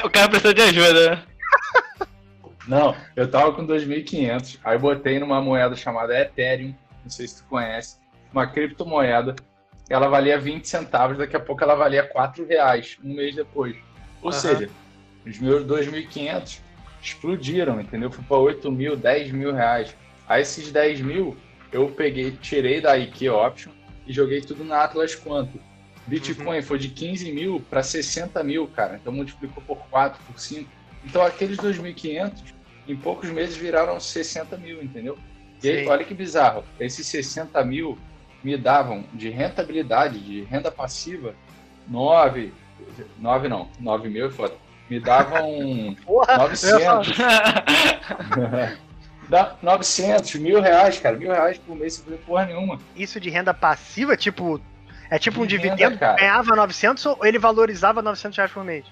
o 0.05 0.11
cara 0.11 0.29
precisou 0.29 0.55
de 0.55 0.62
ajuda, 0.62 1.11
né? 1.11 1.22
Não, 2.66 2.96
eu 3.14 3.31
tava 3.31 3.52
com 3.52 3.64
2.500, 3.64 4.59
aí 4.64 4.76
botei 4.76 5.20
numa 5.20 5.40
moeda 5.40 5.76
chamada 5.76 6.20
Ethereum, 6.20 6.74
não 7.05 7.09
sei 7.09 7.29
se 7.29 7.40
tu 7.40 7.48
conhece, 7.48 7.96
uma 8.33 8.44
criptomoeda. 8.48 9.37
Ela 9.88 10.09
valia 10.09 10.37
20 10.37 10.68
centavos, 10.68 11.16
daqui 11.16 11.37
a 11.37 11.40
pouco 11.40 11.62
ela 11.62 11.76
valia 11.76 12.02
4 12.02 12.44
reais, 12.44 12.98
um 13.05 13.14
mês 13.14 13.37
depois. 13.37 13.76
Ou 14.20 14.33
uhum. 14.33 14.33
seja, 14.33 14.68
os 15.24 15.38
meus 15.38 15.64
2.500 15.64 16.65
explodiram, 17.07 17.81
entendeu? 17.81 18.11
Foi 18.11 18.25
para 18.25 18.37
8 18.37 18.71
mil, 18.71 18.97
10 18.97 19.31
mil 19.33 19.53
reais. 19.53 19.95
Aí 20.29 20.42
esses 20.42 20.73
10 20.73 21.01
mil 21.01 21.37
eu 21.73 21.88
peguei, 21.88 22.33
tirei 22.33 22.81
da 22.81 22.97
IQ 22.97 23.29
Option 23.31 23.73
e 24.07 24.12
joguei 24.12 24.40
tudo 24.40 24.64
na 24.64 24.83
Atlas 24.83 25.14
Quanto. 25.14 25.61
Bitcoin 26.07 26.57
uhum. 26.57 26.62
foi 26.62 26.79
de 26.79 26.88
15 26.88 27.33
mil 27.33 27.61
para 27.69 27.83
60 27.83 28.42
mil, 28.45 28.66
cara. 28.69 28.97
Então 29.01 29.12
multiplicou 29.12 29.62
por 29.62 29.79
4, 29.88 30.21
por 30.25 30.38
5. 30.38 30.69
Então 31.05 31.23
aqueles 31.23 31.57
2.500, 31.59 32.55
em 32.88 32.97
poucos 32.97 33.31
meses 33.31 33.57
viraram 33.57 33.99
60 33.99 34.57
mil, 34.57 34.83
entendeu? 34.83 35.19
E 35.62 35.69
aí, 35.69 35.87
olha 35.87 36.05
que 36.05 36.14
bizarro. 36.14 36.64
Esses 36.79 37.07
60 37.07 37.64
mil 37.64 37.99
me 38.42 38.57
davam 38.57 39.05
de 39.12 39.29
rentabilidade, 39.31 40.21
de 40.21 40.42
renda 40.42 40.71
passiva, 40.71 41.35
9, 41.88 42.53
9 43.19 43.49
não, 43.49 43.69
9 43.81 44.09
mil 44.09 44.27
é 44.27 44.31
foda. 44.31 44.55
Me 44.88 45.01
davam 45.01 45.96
Porra, 46.05 46.38
900. 46.38 47.12
Dá 49.29 49.57
900, 49.61 50.37
mil 50.37 50.61
reais, 50.61 50.99
cara. 51.01 51.16
Mil 51.16 51.33
reais 51.33 51.59
por 51.59 51.75
mês 51.75 51.94
sem 51.94 52.05
fazer 52.05 52.18
porra 52.18 52.46
nenhuma. 52.46 52.79
Isso 52.94 53.18
de 53.18 53.29
renda 53.29 53.53
passiva, 53.53 54.16
tipo. 54.16 54.61
É 55.11 55.18
tipo 55.18 55.40
um 55.40 55.46
dividendo 55.46 55.96
que 55.96 56.05
ganhava 56.05 56.57
900 56.57 57.07
ou 57.07 57.25
ele 57.25 57.38
valorizava 57.38 58.03
900 58.03 58.37
reais 58.37 58.51
por 58.51 58.64
mês? 58.64 58.85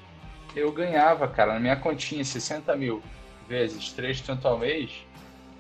Eu 0.55 0.71
ganhava, 0.71 1.27
cara, 1.27 1.55
na 1.55 1.61
minha 1.61 1.75
continha 1.75 2.25
60 2.25 2.77
mil 2.77 3.03
vezes 3.49 3.91
3 3.93 4.21
tanto 4.21 4.47
ao 4.47 4.57
mês, 4.57 4.93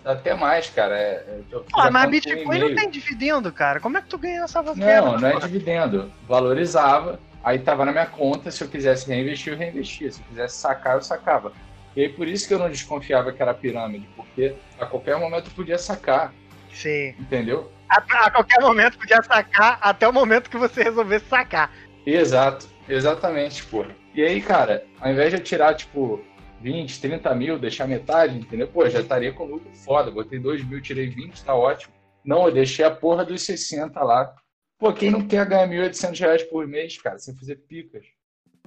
até 0.05 0.35
mais, 0.35 0.70
cara. 0.70 0.97
É, 0.97 1.40
Pô, 1.51 1.90
mas 1.90 2.11
Bitcoin 2.11 2.59
não 2.59 2.75
tem 2.75 2.88
dividendo, 2.88 3.51
cara. 3.51 3.81
Como 3.81 3.99
é 3.99 4.03
que 4.03 4.09
tu 4.09 4.18
ganha 4.18 4.42
essa 4.42 4.62
Não, 4.62 5.18
não 5.18 5.29
é 5.29 5.40
dividendo. 5.40 6.12
Valorizava, 6.29 7.18
aí 7.45 7.59
tava 7.59 7.85
na 7.85 7.93
minha 7.93 8.07
conta. 8.07 8.51
Se 8.51 8.65
eu 8.65 8.69
quisesse 8.69 9.09
reinvestir, 9.09 9.53
eu 9.53 9.59
reinvestia. 9.59 10.11
Se 10.11 10.21
eu 10.21 10.27
quisesse 10.27 10.57
sacar, 10.57 10.97
eu 10.97 11.03
sacava. 11.03 11.53
E 11.95 12.03
aí 12.03 12.09
por 12.09 12.27
isso 12.27 12.49
que 12.49 12.55
eu 12.55 12.59
não 12.59 12.69
desconfiava 12.69 13.33
que 13.33 13.41
era 13.41 13.55
pirâmide, 13.55 14.09
porque 14.17 14.55
a 14.81 14.87
qualquer 14.87 15.17
momento 15.19 15.49
eu 15.49 15.55
podia 15.55 15.79
sacar. 15.79 16.35
Sim. 16.73 17.15
Entendeu? 17.21 17.71
A, 17.89 17.99
a 18.27 18.31
qualquer 18.31 18.61
momento 18.61 18.99
podia 18.99 19.23
sacar, 19.23 19.79
até 19.81 20.09
o 20.09 20.13
momento 20.13 20.51
que 20.51 20.57
você 20.57 20.83
resolvesse 20.83 21.27
sacar. 21.27 21.71
Exato, 22.05 22.67
exatamente, 22.89 23.65
pô. 23.67 23.85
E 24.15 24.23
aí, 24.23 24.41
cara, 24.41 24.85
ao 25.01 25.13
invés 25.13 25.31
de 25.31 25.37
eu 25.37 25.45
tirar, 25.45 25.75
tipo, 25.75 26.25
20, 26.61 27.01
30 27.01 27.35
mil, 27.35 27.59
deixar 27.59 27.87
metade, 27.87 28.39
entendeu? 28.39 28.67
Pô, 28.67 28.89
já 28.89 29.01
estaria 29.01 29.33
com 29.33 29.45
lucro 29.45 29.71
foda. 29.75 30.11
Botei 30.11 30.39
2 30.39 30.65
mil, 30.65 30.81
tirei 30.81 31.09
20, 31.09 31.45
tá 31.45 31.55
ótimo. 31.55 31.93
Não, 32.25 32.47
eu 32.47 32.53
deixei 32.53 32.85
a 32.85 32.91
porra 32.91 33.25
dos 33.25 33.43
60 33.43 34.03
lá. 34.03 34.35
Pô, 34.85 34.92
quem 34.92 35.11
não 35.11 35.27
quer 35.27 35.47
ganhar 35.47 35.66
1.800 35.66 36.20
reais 36.20 36.42
por 36.42 36.66
mês, 36.66 37.01
cara, 37.01 37.18
sem 37.18 37.35
fazer 37.35 37.57
picas? 37.57 38.05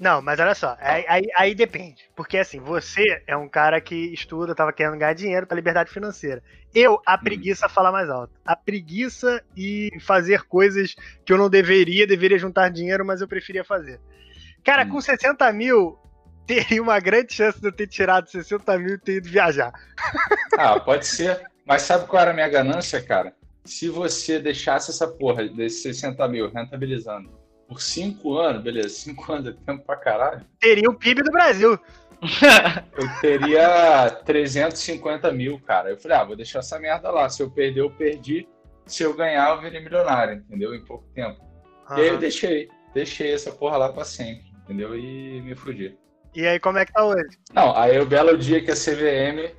Não, 0.02 0.20
mas 0.20 0.40
olha 0.40 0.56
só, 0.56 0.76
aí, 0.80 1.06
aí, 1.08 1.24
aí, 1.38 1.54
depende. 1.54 2.10
Porque 2.16 2.40
assim, 2.40 2.60
você 2.60 3.22
é 3.28 3.38
um 3.38 3.48
cara 3.48 3.80
que 3.80 3.96
estuda, 4.12 4.56
tava 4.56 4.74
querendo 4.74 4.98
ganhar 4.98 5.14
dinheiro 5.14 5.46
pra 5.46 5.54
liberdade 5.54 5.92
financeira. 5.92 6.42
Eu, 6.74 7.00
a 7.06 7.14
hum. 7.14 7.20
preguiça 7.24 7.68
hum. 7.68 7.70
falar 7.70 7.92
mais 7.92 8.10
alto. 8.10 8.34
A 8.44 8.56
preguiça 8.56 9.44
e 9.56 9.92
fazer 10.02 10.42
coisas 10.46 10.96
que 11.24 11.32
eu 11.32 11.38
não 11.38 11.52
deveria, 11.52 12.08
deveria 12.08 12.40
juntar 12.40 12.70
dinheiro, 12.70 13.06
mas 13.06 13.22
eu 13.22 13.28
preferia 13.28 13.64
fazer. 13.64 14.02
Cara, 14.64 14.86
hum. 14.86 14.90
com 14.90 15.00
60 15.00 15.54
mil, 15.54 16.00
teria 16.48 16.82
uma 16.82 17.00
grande 17.00 17.32
chance 17.32 17.62
de 17.62 17.68
eu 17.68 17.72
ter 17.72 17.86
tirado 17.86 18.28
60 18.28 18.76
mil 18.80 18.96
e 18.96 19.00
ter 19.00 19.18
ido 19.18 19.30
viajar. 19.30 19.72
Ah, 20.58 20.80
pode 20.80 21.06
ser. 21.06 21.46
Mas 21.64 21.84
sabe 21.84 22.08
qual 22.08 22.24
era 22.24 22.32
a 22.32 22.34
minha 22.34 22.50
ganância, 22.50 23.00
cara? 23.04 23.36
Se 23.68 23.90
você 23.90 24.40
deixasse 24.40 24.92
essa 24.92 25.08
porra 25.08 25.48
desses 25.48 25.82
60 25.82 26.28
mil 26.28 26.50
rentabilizando 26.50 27.30
por 27.68 27.82
5 27.82 28.38
anos, 28.38 28.64
beleza, 28.64 28.90
5 28.90 29.32
anos 29.32 29.48
é 29.50 29.52
tempo 29.66 29.86
pra 29.86 29.98
caralho. 29.98 30.46
Teria 30.60 30.90
o 30.90 30.94
PIB 30.94 31.22
do 31.22 31.32
Brasil. 31.32 31.78
eu 32.98 33.22
teria 33.22 34.10
350 34.26 35.32
mil, 35.32 35.60
cara. 35.60 35.90
Eu 35.90 35.98
falei, 35.98 36.18
ah, 36.18 36.24
vou 36.24 36.36
deixar 36.36 36.60
essa 36.60 36.80
merda 36.80 37.12
lá. 37.12 37.30
Se 37.30 37.44
eu 37.44 37.52
perder, 37.52 37.82
eu 37.82 37.92
perdi. 37.92 38.48
Se 38.86 39.04
eu 39.04 39.14
ganhar, 39.14 39.50
eu 39.50 39.62
virei 39.62 39.82
milionário, 39.82 40.36
entendeu? 40.36 40.74
Em 40.74 40.84
pouco 40.84 41.06
tempo. 41.14 41.40
Uhum. 41.90 41.98
E 41.98 42.02
aí 42.02 42.08
eu 42.08 42.18
deixei. 42.18 42.70
Deixei 42.94 43.34
essa 43.34 43.52
porra 43.52 43.78
lá 43.78 43.92
pra 43.92 44.06
sempre, 44.06 44.46
entendeu? 44.64 44.98
E 44.98 45.42
me 45.42 45.54
fudi. 45.54 45.96
E 46.34 46.48
aí, 46.48 46.60
como 46.60 46.78
é 46.78 46.86
que 46.86 46.94
tá 46.94 47.06
hoje? 47.06 47.38
Não, 47.54 47.76
aí 47.76 48.00
o 48.00 48.06
belo 48.06 48.38
dia 48.38 48.64
que 48.64 48.72
a 48.72 48.76
CVM 48.76 49.54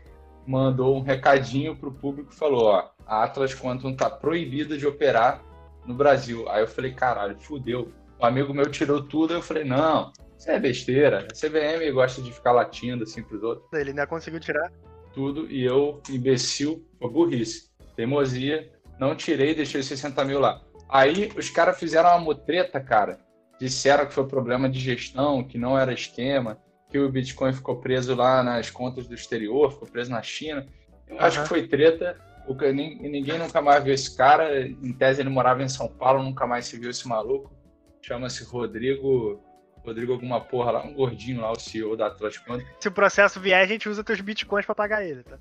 mandou 0.46 0.96
um 0.96 1.02
recadinho 1.02 1.76
pro 1.76 1.92
público 1.92 2.32
e 2.32 2.36
falou, 2.36 2.64
ó, 2.66 2.90
a 3.08 3.24
Atlas 3.24 3.54
Quantum 3.54 3.96
tá 3.96 4.10
proibida 4.10 4.76
de 4.76 4.86
operar 4.86 5.42
no 5.86 5.94
Brasil. 5.94 6.48
Aí 6.48 6.62
eu 6.62 6.68
falei, 6.68 6.92
caralho, 6.92 7.38
fudeu. 7.38 7.90
Um 8.20 8.26
amigo 8.26 8.52
meu 8.52 8.70
tirou 8.70 9.02
tudo, 9.02 9.34
eu 9.34 9.42
falei, 9.42 9.64
não, 9.64 10.12
isso 10.36 10.50
é 10.50 10.58
besteira. 10.60 11.26
A 11.30 11.34
CVM 11.34 11.92
gosta 11.92 12.20
de 12.20 12.32
ficar 12.32 12.52
latindo 12.52 13.04
assim 13.04 13.22
pros 13.22 13.42
outros. 13.42 13.66
Ele 13.72 13.90
ainda 13.90 14.06
conseguiu 14.06 14.38
tirar? 14.38 14.70
Tudo, 15.14 15.50
e 15.50 15.64
eu, 15.64 16.00
imbecil, 16.10 16.86
burrice, 17.00 17.70
teimosia, 17.96 18.70
não 19.00 19.16
tirei, 19.16 19.54
deixei 19.54 19.82
60 19.82 20.24
mil 20.24 20.38
lá. 20.38 20.60
Aí 20.88 21.32
os 21.36 21.48
caras 21.48 21.78
fizeram 21.78 22.10
uma 22.10 22.18
mutreta, 22.18 22.80
cara. 22.80 23.18
Disseram 23.58 24.06
que 24.06 24.14
foi 24.14 24.26
problema 24.26 24.68
de 24.68 24.78
gestão, 24.78 25.42
que 25.42 25.58
não 25.58 25.78
era 25.78 25.92
esquema 25.92 26.58
que 26.90 26.98
o 26.98 27.10
Bitcoin 27.10 27.52
ficou 27.52 27.76
preso 27.76 28.14
lá 28.14 28.42
nas 28.42 28.70
contas 28.70 29.06
do 29.06 29.14
exterior, 29.14 29.72
ficou 29.72 29.88
preso 29.88 30.10
na 30.10 30.22
China. 30.22 30.66
Eu 31.06 31.16
uhum. 31.16 31.22
acho 31.22 31.42
que 31.42 31.48
foi 31.48 31.66
treta. 31.66 32.16
Porque 32.48 32.72
ninguém 32.72 33.38
nunca 33.38 33.60
mais 33.60 33.84
viu 33.84 33.92
esse 33.92 34.16
cara. 34.16 34.66
Em 34.66 34.90
tese, 34.94 35.20
ele 35.20 35.28
morava 35.28 35.62
em 35.62 35.68
São 35.68 35.86
Paulo, 35.86 36.22
nunca 36.22 36.46
mais 36.46 36.64
se 36.64 36.78
viu 36.78 36.88
esse 36.88 37.06
maluco. 37.06 37.52
Chama-se 38.00 38.42
Rodrigo. 38.42 39.38
Rodrigo 39.84 40.14
alguma 40.14 40.40
porra 40.40 40.70
lá, 40.70 40.82
um 40.82 40.94
gordinho 40.94 41.42
lá, 41.42 41.52
o 41.52 41.60
CEO 41.60 41.94
da 41.94 42.06
Atlético. 42.06 42.58
Se 42.80 42.88
o 42.88 42.92
processo 42.92 43.38
vier, 43.38 43.62
a 43.62 43.66
gente 43.66 43.86
usa 43.86 44.02
teus 44.02 44.22
bitcoins 44.22 44.64
para 44.64 44.74
pagar 44.74 45.04
ele, 45.04 45.22
tá? 45.22 45.38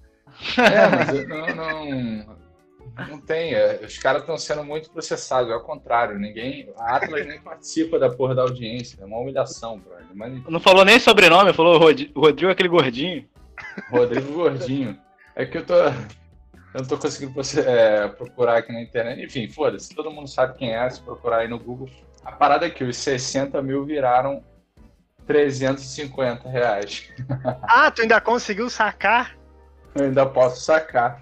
É, 0.58 0.88
mas 0.90 1.28
não, 1.28 1.56
não, 1.56 2.38
não 3.10 3.22
tem. 3.22 3.54
É, 3.54 3.80
os 3.86 3.98
caras 3.98 4.22
estão 4.22 4.38
sendo 4.38 4.66
muito 4.66 4.92
processados, 4.92 5.50
é 5.50 5.56
o 5.56 5.64
contrário. 5.64 6.20
Ninguém. 6.20 6.70
A 6.78 6.98
Atlas 6.98 7.26
nem 7.26 7.42
participa 7.42 7.98
da 7.98 8.10
porra 8.10 8.36
da 8.36 8.42
audiência. 8.42 9.02
É 9.02 9.06
uma 9.06 9.18
humilhação, 9.18 9.80
brother. 9.80 10.08
Mas... 10.14 10.44
Não 10.44 10.60
falou 10.60 10.84
nem 10.84 11.00
sobrenome, 11.00 11.54
falou 11.54 11.80
Rodrigo 11.80 12.52
aquele 12.52 12.70
gordinho. 12.70 13.26
Rodrigo 13.90 14.34
Gordinho. 14.34 15.00
É 15.36 15.46
que 15.46 15.58
eu 15.58 15.66
tô. 15.66 15.76
Eu 16.74 16.82
não 16.82 16.88
tô 16.88 16.98
conseguindo 16.98 17.34
é, 17.66 18.08
procurar 18.10 18.58
aqui 18.58 18.72
na 18.72 18.82
internet. 18.82 19.24
Enfim, 19.24 19.48
foda-se. 19.48 19.96
Todo 19.96 20.12
mundo 20.12 20.28
sabe 20.28 20.58
quem 20.58 20.76
é, 20.76 20.90
se 20.90 21.02
procurar 21.02 21.40
aí 21.40 21.48
no 21.48 21.58
Google. 21.58 21.90
A 22.24 22.32
parada 22.32 22.66
é 22.66 22.70
que 22.70 22.84
os 22.84 22.98
60 22.98 23.62
mil 23.62 23.86
viraram 23.86 24.44
350 25.26 26.50
reais. 26.50 27.10
Ah, 27.64 27.92
tu 27.92 28.02
ainda 28.02 28.20
conseguiu 28.20 28.70
sacar? 28.70 29.38
Eu 29.96 30.06
ainda 30.06 30.26
posso 30.26 30.62
sacar. 30.62 31.22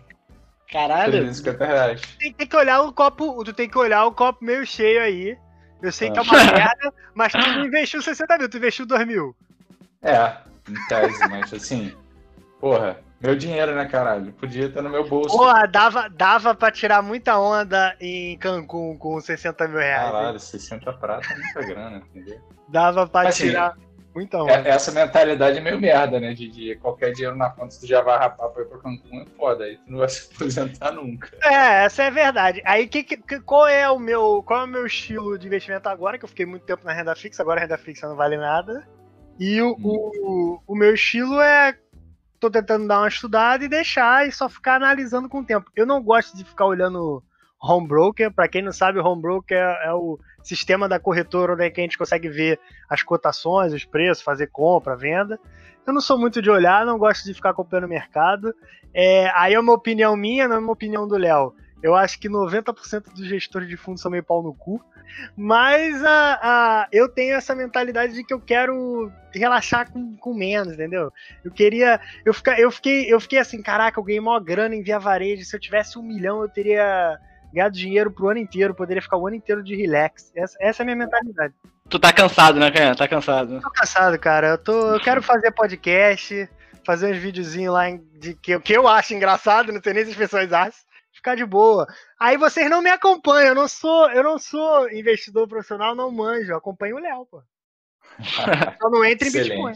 Caralho. 0.71 1.11
350 1.11 1.65
reais. 1.65 2.01
Tem, 2.19 2.33
tem, 2.33 2.47
que 2.47 2.55
olhar 2.55 2.81
o 2.81 2.91
copo, 2.91 3.43
tu 3.43 3.53
tem 3.53 3.69
que 3.69 3.77
olhar 3.77 4.05
o 4.05 4.11
copo 4.11 4.43
meio 4.43 4.65
cheio 4.65 5.01
aí. 5.01 5.37
Eu 5.81 5.91
sei 5.91 6.09
ah. 6.09 6.11
que 6.11 6.19
é 6.19 6.21
uma 6.21 6.43
merda, 6.43 6.93
mas 7.13 7.31
tu 7.31 7.37
não 7.39 7.65
investiu 7.65 8.01
60 8.01 8.37
mil, 8.37 8.49
tu 8.49 8.57
investiu 8.57 8.85
2 8.85 9.07
mil. 9.07 9.35
É, 10.01 10.37
em 10.69 10.87
tese, 10.87 11.19
mas 11.29 11.53
assim, 11.53 11.93
porra, 12.59 12.99
meu 13.25 13.35
dinheiro, 13.35 13.75
né, 13.75 13.85
caralho? 13.85 14.31
Podia 14.33 14.67
estar 14.67 14.81
no 14.81 14.89
meu 14.89 15.07
bolso. 15.07 15.35
Porra, 15.35 15.67
dava, 15.67 16.09
dava 16.09 16.55
pra 16.55 16.71
tirar 16.71 17.01
muita 17.01 17.37
onda 17.37 17.95
em 17.99 18.37
Cancún 18.37 18.97
com 18.97 19.19
60 19.19 19.67
mil 19.67 19.79
reais. 19.79 20.11
Caralho, 20.11 20.39
60 20.39 20.93
prata 20.93 21.33
é 21.33 21.35
muita 21.35 21.61
grana, 21.61 21.97
entendeu? 21.97 22.39
Dava 22.69 23.07
pra 23.07 23.29
assim, 23.29 23.47
tirar. 23.47 23.75
Então, 24.17 24.49
é, 24.49 24.69
essa 24.69 24.91
mentalidade 24.91 25.57
é 25.57 25.61
meio 25.61 25.79
merda, 25.79 26.19
né? 26.19 26.33
De, 26.33 26.47
de, 26.47 26.75
qualquer 26.77 27.11
dinheiro 27.11 27.35
na 27.35 27.49
conta 27.49 27.75
tu 27.77 27.85
já 27.85 28.01
vai 28.01 28.17
rapar 28.17 28.49
pra 28.49 28.63
ir 28.63 28.65
pra 28.65 28.77
Cancún, 28.77 29.21
é 29.21 29.25
foda. 29.37 29.65
Aí 29.65 29.77
tu 29.77 29.91
não 29.91 29.99
vai 29.99 30.07
se 30.09 30.29
aposentar 30.33 30.91
nunca. 30.93 31.37
É, 31.43 31.83
essa 31.83 32.03
é 32.03 32.07
a 32.07 32.11
verdade. 32.11 32.61
Aí 32.65 32.87
que, 32.87 33.03
que, 33.03 33.39
qual 33.41 33.67
é 33.67 33.89
o 33.89 33.99
meu. 33.99 34.41
Qual 34.45 34.61
é 34.61 34.63
o 34.63 34.67
meu 34.67 34.85
estilo 34.85 35.37
de 35.37 35.47
investimento 35.47 35.89
agora? 35.89 36.17
Que 36.17 36.23
eu 36.23 36.29
fiquei 36.29 36.45
muito 36.45 36.65
tempo 36.65 36.85
na 36.85 36.93
renda 36.93 37.15
fixa, 37.15 37.43
agora 37.43 37.59
a 37.59 37.63
renda 37.63 37.77
fixa 37.77 38.07
não 38.07 38.15
vale 38.15 38.37
nada. 38.37 38.87
E 39.37 39.61
o, 39.61 39.71
hum. 39.71 39.75
o, 39.83 40.61
o 40.67 40.75
meu 40.75 40.93
estilo 40.93 41.41
é. 41.41 41.77
Tô 42.39 42.49
tentando 42.49 42.87
dar 42.87 42.99
uma 42.99 43.07
estudada 43.07 43.63
e 43.63 43.69
deixar 43.69 44.27
e 44.27 44.31
só 44.31 44.49
ficar 44.49 44.75
analisando 44.75 45.29
com 45.29 45.39
o 45.39 45.45
tempo. 45.45 45.69
Eu 45.75 45.85
não 45.85 46.01
gosto 46.01 46.35
de 46.35 46.43
ficar 46.43 46.65
olhando 46.65 47.23
home 47.61 47.87
broker. 47.87 48.31
Para 48.31 48.47
quem 48.47 48.61
não 48.61 48.71
sabe, 48.71 48.99
home 48.99 49.21
broker 49.21 49.57
é, 49.57 49.87
é 49.87 49.93
o 49.93 50.19
sistema 50.43 50.87
da 50.87 50.99
corretora 50.99 51.53
onde 51.53 51.65
é 51.65 51.69
que 51.69 51.81
a 51.81 51.83
gente 51.83 51.97
consegue 51.97 52.29
ver 52.29 52.59
as 52.89 53.01
cotações, 53.01 53.73
os 53.73 53.85
preços, 53.85 54.23
fazer 54.23 54.47
compra, 54.47 54.95
venda. 54.95 55.39
Eu 55.85 55.93
não 55.93 56.01
sou 56.01 56.17
muito 56.17 56.41
de 56.41 56.49
olhar, 56.49 56.85
não 56.85 56.97
gosto 56.97 57.25
de 57.25 57.33
ficar 57.33 57.51
acompanhando 57.51 57.85
o 57.85 57.89
mercado. 57.89 58.53
É, 58.93 59.29
aí 59.35 59.53
é 59.53 59.59
uma 59.59 59.73
opinião 59.73 60.15
minha, 60.15 60.47
não 60.47 60.55
é 60.55 60.59
uma 60.59 60.73
opinião 60.73 61.07
do 61.07 61.17
Léo. 61.17 61.53
Eu 61.85 61.93
acho 61.93 62.19
que 62.19 62.27
90% 62.27 63.13
dos 63.13 63.27
gestores 63.27 63.69
de 63.69 63.77
fundos 63.77 64.01
são 64.01 64.09
meio 64.09 64.23
pau 64.23 64.41
no 64.41 64.55
cu. 64.55 64.83
Mas 65.37 66.03
a, 66.03 66.39
a, 66.41 66.87
eu 66.91 67.07
tenho 67.07 67.35
essa 67.35 67.53
mentalidade 67.53 68.15
de 68.15 68.23
que 68.23 68.33
eu 68.33 68.41
quero 68.41 69.11
relaxar 69.31 69.91
com, 69.91 70.17
com 70.17 70.33
menos, 70.33 70.73
entendeu? 70.73 71.13
Eu 71.43 71.51
queria. 71.51 72.01
Eu, 72.25 72.33
fica, 72.33 72.59
eu, 72.59 72.71
fiquei, 72.71 73.13
eu 73.13 73.19
fiquei 73.19 73.37
assim, 73.37 73.61
caraca, 73.61 73.99
eu 73.99 74.03
ganhei 74.03 74.19
maior 74.19 74.39
grana 74.39 74.73
em 74.73 74.81
via 74.81 74.97
varejo. 74.97 75.45
Se 75.45 75.55
eu 75.55 75.59
tivesse 75.59 75.99
um 75.99 76.01
milhão, 76.01 76.41
eu 76.41 76.49
teria 76.49 77.19
ganhar 77.53 77.69
dinheiro 77.69 78.09
pro 78.09 78.29
ano 78.29 78.39
inteiro, 78.39 78.73
poderia 78.73 78.99
ficar 78.99 79.17
o 79.17 79.27
ano 79.27 79.35
inteiro 79.35 79.63
de 79.63 79.75
relax. 79.75 80.31
Essa, 80.35 80.57
essa 80.59 80.81
é 80.81 80.83
a 80.83 80.85
minha 80.85 80.97
mentalidade. 80.97 81.53
Tu 81.87 81.99
tá 81.99 82.11
cansado, 82.11 82.59
né, 82.59 82.71
cara? 82.71 82.95
Tá 82.95 83.07
cansado. 83.07 83.61
Tô 83.61 83.69
cansado, 83.69 84.17
cara. 84.17 84.47
Eu, 84.47 84.57
tô, 84.57 84.95
eu 84.95 84.99
quero 84.99 85.21
fazer 85.21 85.51
podcast, 85.51 86.49
fazer 86.83 87.13
uns 87.13 87.19
videozinhos 87.19 87.71
lá 87.71 87.91
de 87.91 88.33
que, 88.33 88.59
que 88.59 88.73
eu 88.73 88.87
acho 88.87 89.13
engraçado, 89.13 89.71
não 89.71 89.79
sei 89.83 89.93
nem 89.93 90.03
se 90.03 90.09
as 90.09 90.17
pessoas 90.17 90.51
acham. 90.51 90.83
Ficar 91.25 91.35
de 91.35 91.45
boa. 91.45 91.87
Aí 92.19 92.37
vocês 92.37 92.69
não 92.69 92.83
me 92.83 92.89
acompanham, 92.91 93.47
eu 93.47 93.55
não 93.55 93.67
sou, 93.67 94.11
eu 94.11 94.21
não 94.21 94.37
sou 94.37 94.87
investidor 94.91 95.47
profissional, 95.47 95.95
não 95.95 96.11
manjo, 96.11 96.51
eu 96.51 96.57
acompanho 96.57 96.97
o 96.97 96.99
Léo, 96.99 97.25
pô. 97.25 97.41
Só 98.79 98.89
não 98.91 99.03
entre 99.03 99.29
em 99.29 99.31
Bitcoin. 99.31 99.73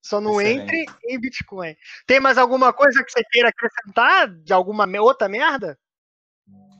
Só 0.00 0.20
não 0.20 0.40
Excelente. 0.40 0.76
entre 0.76 0.86
em 1.08 1.18
Bitcoin. 1.18 1.76
Tem 2.06 2.20
mais 2.20 2.38
alguma 2.38 2.72
coisa 2.72 3.02
que 3.02 3.10
você 3.10 3.24
queira 3.28 3.48
acrescentar 3.48 4.28
de 4.28 4.52
alguma 4.52 4.86
outra 5.00 5.28
merda? 5.28 5.76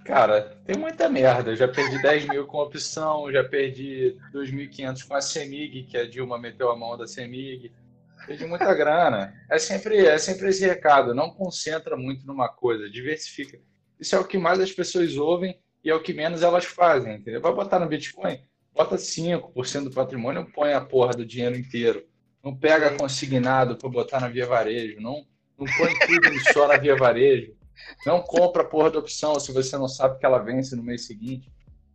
Cara, 0.04 0.60
tem 0.64 0.76
muita 0.76 1.08
merda. 1.08 1.50
Eu 1.50 1.56
já 1.56 1.66
perdi 1.66 2.00
10 2.00 2.28
mil 2.28 2.46
com 2.46 2.58
opção, 2.58 3.32
já 3.32 3.42
perdi 3.42 4.16
2.500 4.32 5.08
com 5.08 5.14
a 5.16 5.20
CEMIG, 5.20 5.86
que 5.86 5.96
a 5.96 6.08
Dilma 6.08 6.38
meteu 6.38 6.70
a 6.70 6.76
mão 6.76 6.96
da 6.96 7.08
CEMIG. 7.08 7.72
Perdi 8.28 8.46
muita 8.46 8.72
grana. 8.74 9.34
É 9.50 9.58
sempre, 9.58 10.06
é 10.06 10.18
sempre 10.18 10.50
esse 10.50 10.64
recado. 10.64 11.12
Não 11.12 11.30
concentra 11.30 11.96
muito 11.96 12.24
numa 12.24 12.48
coisa, 12.48 12.88
diversifica. 12.88 13.58
Isso 13.98 14.14
é 14.14 14.18
o 14.18 14.24
que 14.24 14.38
mais 14.38 14.60
as 14.60 14.72
pessoas 14.72 15.16
ouvem 15.16 15.58
e 15.82 15.90
é 15.90 15.94
o 15.94 16.02
que 16.02 16.12
menos 16.12 16.42
elas 16.42 16.64
fazem, 16.64 17.16
entendeu? 17.16 17.40
Vai 17.40 17.52
botar 17.52 17.78
no 17.78 17.88
Bitcoin? 17.88 18.40
Bota 18.72 18.96
5% 18.96 19.84
do 19.84 19.90
patrimônio, 19.90 20.50
põe 20.52 20.72
a 20.72 20.80
porra 20.80 21.12
do 21.12 21.24
dinheiro 21.24 21.56
inteiro. 21.56 22.04
Não 22.42 22.54
pega 22.54 22.96
consignado 22.96 23.76
para 23.76 23.88
botar 23.88 24.20
na 24.20 24.28
via 24.28 24.46
varejo. 24.46 25.00
Não, 25.00 25.24
não 25.58 25.66
põe 25.76 25.94
tudo 26.06 26.40
só 26.52 26.66
na 26.66 26.76
via 26.76 26.96
varejo 26.96 27.54
Não 28.04 28.20
compra 28.20 28.62
a 28.62 28.66
porra 28.66 28.90
da 28.90 28.98
opção 28.98 29.38
se 29.38 29.52
você 29.52 29.78
não 29.78 29.88
sabe 29.88 30.18
que 30.18 30.26
ela 30.26 30.38
vence 30.38 30.74
no 30.74 30.82
mês 30.82 31.06
seguinte. 31.06 31.50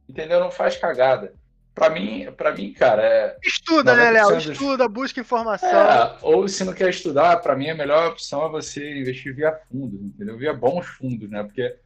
Entendeu? 0.08 0.40
Não 0.40 0.50
faz 0.50 0.78
cagada. 0.78 1.34
Pra 1.80 1.90
mim, 1.90 2.30
pra 2.36 2.54
mim, 2.54 2.74
cara, 2.74 3.02
é. 3.02 3.38
Estuda, 3.42 3.96
né, 3.96 4.12
Léo? 4.12 4.36
Dos... 4.36 4.48
Estuda, 4.48 4.88
busca 4.90 5.22
informação. 5.22 5.70
É, 5.70 6.18
ou 6.22 6.46
se 6.48 6.66
não 6.66 6.74
quer 6.74 6.90
estudar, 6.90 7.38
pra 7.38 7.56
mim 7.56 7.70
a 7.70 7.76
melhor 7.76 8.10
opção 8.10 8.46
é 8.46 8.50
você 8.50 9.00
investir 9.00 9.34
via 9.34 9.58
fundos, 9.72 10.02
entendeu? 10.02 10.38
Via 10.38 10.54
bons 10.54 10.86
fundos, 10.86 11.30
né? 11.30 11.42
Porque, 11.42 11.78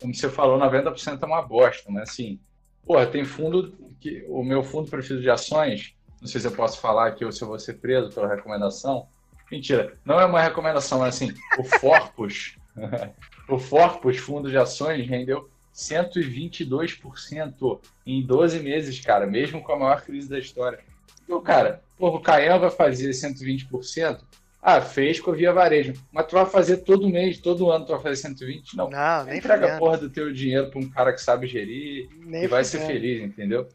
como 0.00 0.14
você 0.14 0.28
falou, 0.28 0.58
90% 0.58 1.22
é 1.22 1.26
uma 1.26 1.42
bosta, 1.42 1.90
mas 1.90 2.10
assim, 2.10 2.40
porra, 2.84 3.06
tem 3.06 3.24
fundo 3.24 3.72
que. 4.00 4.24
O 4.28 4.42
meu 4.42 4.62
fundo 4.62 4.90
preferido 4.90 5.22
de 5.22 5.30
ações, 5.30 5.94
não 6.20 6.26
sei 6.26 6.40
se 6.40 6.46
eu 6.46 6.52
posso 6.52 6.80
falar 6.80 7.08
aqui 7.08 7.24
ou 7.24 7.32
se 7.32 7.42
eu 7.42 7.48
vou 7.48 7.58
ser 7.58 7.74
preso 7.74 8.10
pela 8.10 8.28
recomendação. 8.28 9.06
Mentira, 9.50 9.94
não 10.04 10.20
é 10.20 10.24
uma 10.24 10.40
recomendação, 10.40 11.00
mas 11.00 11.16
assim, 11.16 11.34
o 11.58 11.64
Forpus, 11.64 12.56
o 13.48 13.58
Forpus 13.58 14.16
Fundo 14.16 14.48
de 14.48 14.56
Ações 14.56 15.06
rendeu 15.06 15.50
122% 15.74 17.80
em 18.06 18.24
12 18.24 18.60
meses, 18.60 19.00
cara, 19.00 19.26
mesmo 19.26 19.62
com 19.62 19.72
a 19.72 19.78
maior 19.78 20.02
crise 20.02 20.28
da 20.28 20.38
história. 20.38 20.78
Então, 21.24 21.42
cara, 21.42 21.82
porra, 21.96 22.16
o 22.16 22.20
Cael 22.20 22.60
vai 22.60 22.70
fazer 22.70 23.10
120%? 23.10 24.20
Ah, 24.62 24.80
fez 24.80 25.18
com 25.20 25.30
a 25.30 25.34
Via 25.34 25.52
Varejo. 25.52 25.94
Mas 26.12 26.26
tu 26.26 26.32
vai 26.32 26.46
fazer 26.46 26.78
todo 26.78 27.08
mês, 27.08 27.38
todo 27.38 27.70
ano 27.70 27.86
tu 27.86 27.92
vai 27.92 28.02
fazer 28.02 28.16
120? 28.16 28.76
Não. 28.76 28.90
Não, 28.90 29.24
nem 29.24 29.38
Entrega 29.38 29.74
a 29.74 29.78
porra 29.78 29.96
do 29.96 30.10
teu 30.10 30.32
dinheiro 30.32 30.70
para 30.70 30.80
um 30.80 30.90
cara 30.90 31.12
que 31.12 31.20
sabe 31.22 31.46
gerir 31.46 32.08
nem 32.18 32.44
e 32.44 32.46
vai 32.46 32.62
ser 32.64 32.80
feliz, 32.80 33.22
entendeu? 33.22 33.66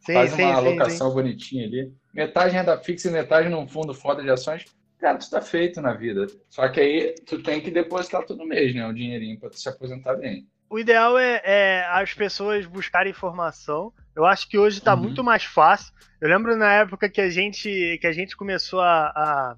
Sim, 0.00 0.14
Faz 0.14 0.32
sim, 0.32 0.42
uma 0.42 0.52
sim, 0.52 0.58
alocação 0.58 1.12
bonitinha 1.12 1.66
ali. 1.66 1.92
Metade 2.12 2.54
renda 2.54 2.76
fixa 2.78 3.08
e 3.08 3.12
metade 3.12 3.48
num 3.48 3.66
fundo 3.66 3.94
foda 3.94 4.22
de 4.22 4.30
ações 4.30 4.64
cara, 5.04 5.18
tu 5.18 5.28
tá 5.28 5.42
feito 5.42 5.82
na 5.82 5.92
vida. 5.92 6.26
Só 6.48 6.66
que 6.68 6.80
aí 6.80 7.14
tu 7.26 7.42
tem 7.42 7.60
que 7.60 7.70
depositar 7.70 8.24
todo 8.24 8.46
mês, 8.46 8.74
né? 8.74 8.86
O 8.86 8.94
dinheirinho 8.94 9.38
pra 9.38 9.50
tu 9.50 9.60
se 9.60 9.68
aposentar 9.68 10.14
bem. 10.14 10.46
O 10.70 10.78
ideal 10.78 11.18
é, 11.18 11.42
é 11.44 11.86
as 11.90 12.14
pessoas 12.14 12.64
buscarem 12.64 13.10
informação. 13.10 13.92
Eu 14.16 14.24
acho 14.24 14.48
que 14.48 14.56
hoje 14.56 14.80
tá 14.80 14.94
uhum. 14.94 15.02
muito 15.02 15.22
mais 15.22 15.44
fácil. 15.44 15.92
Eu 16.20 16.28
lembro 16.28 16.56
na 16.56 16.72
época 16.72 17.08
que 17.10 17.20
a 17.20 17.28
gente, 17.28 17.98
que 18.00 18.06
a 18.06 18.12
gente 18.12 18.34
começou 18.34 18.80
a, 18.80 19.08
a, 19.08 19.56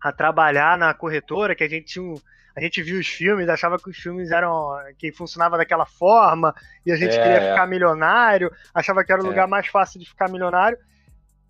a 0.00 0.12
trabalhar 0.12 0.78
na 0.78 0.94
corretora, 0.94 1.54
que 1.54 1.64
a 1.64 1.68
gente 1.68 1.86
tinha 1.86 2.04
um, 2.04 2.14
a 2.56 2.60
gente 2.60 2.82
viu 2.82 2.98
os 2.98 3.06
filmes, 3.06 3.48
achava 3.48 3.78
que 3.78 3.88
os 3.88 3.96
filmes 3.96 4.30
eram 4.30 4.76
que 4.98 5.12
funcionava 5.12 5.56
daquela 5.56 5.86
forma 5.86 6.54
e 6.84 6.90
a 6.90 6.96
gente 6.96 7.16
é, 7.16 7.22
queria 7.22 7.38
é. 7.38 7.50
ficar 7.50 7.66
milionário, 7.66 8.50
achava 8.74 9.04
que 9.04 9.12
era 9.12 9.22
o 9.22 9.26
é. 9.26 9.28
lugar 9.28 9.46
mais 9.46 9.66
fácil 9.66 10.00
de 10.00 10.08
ficar 10.08 10.28
milionário. 10.28 10.78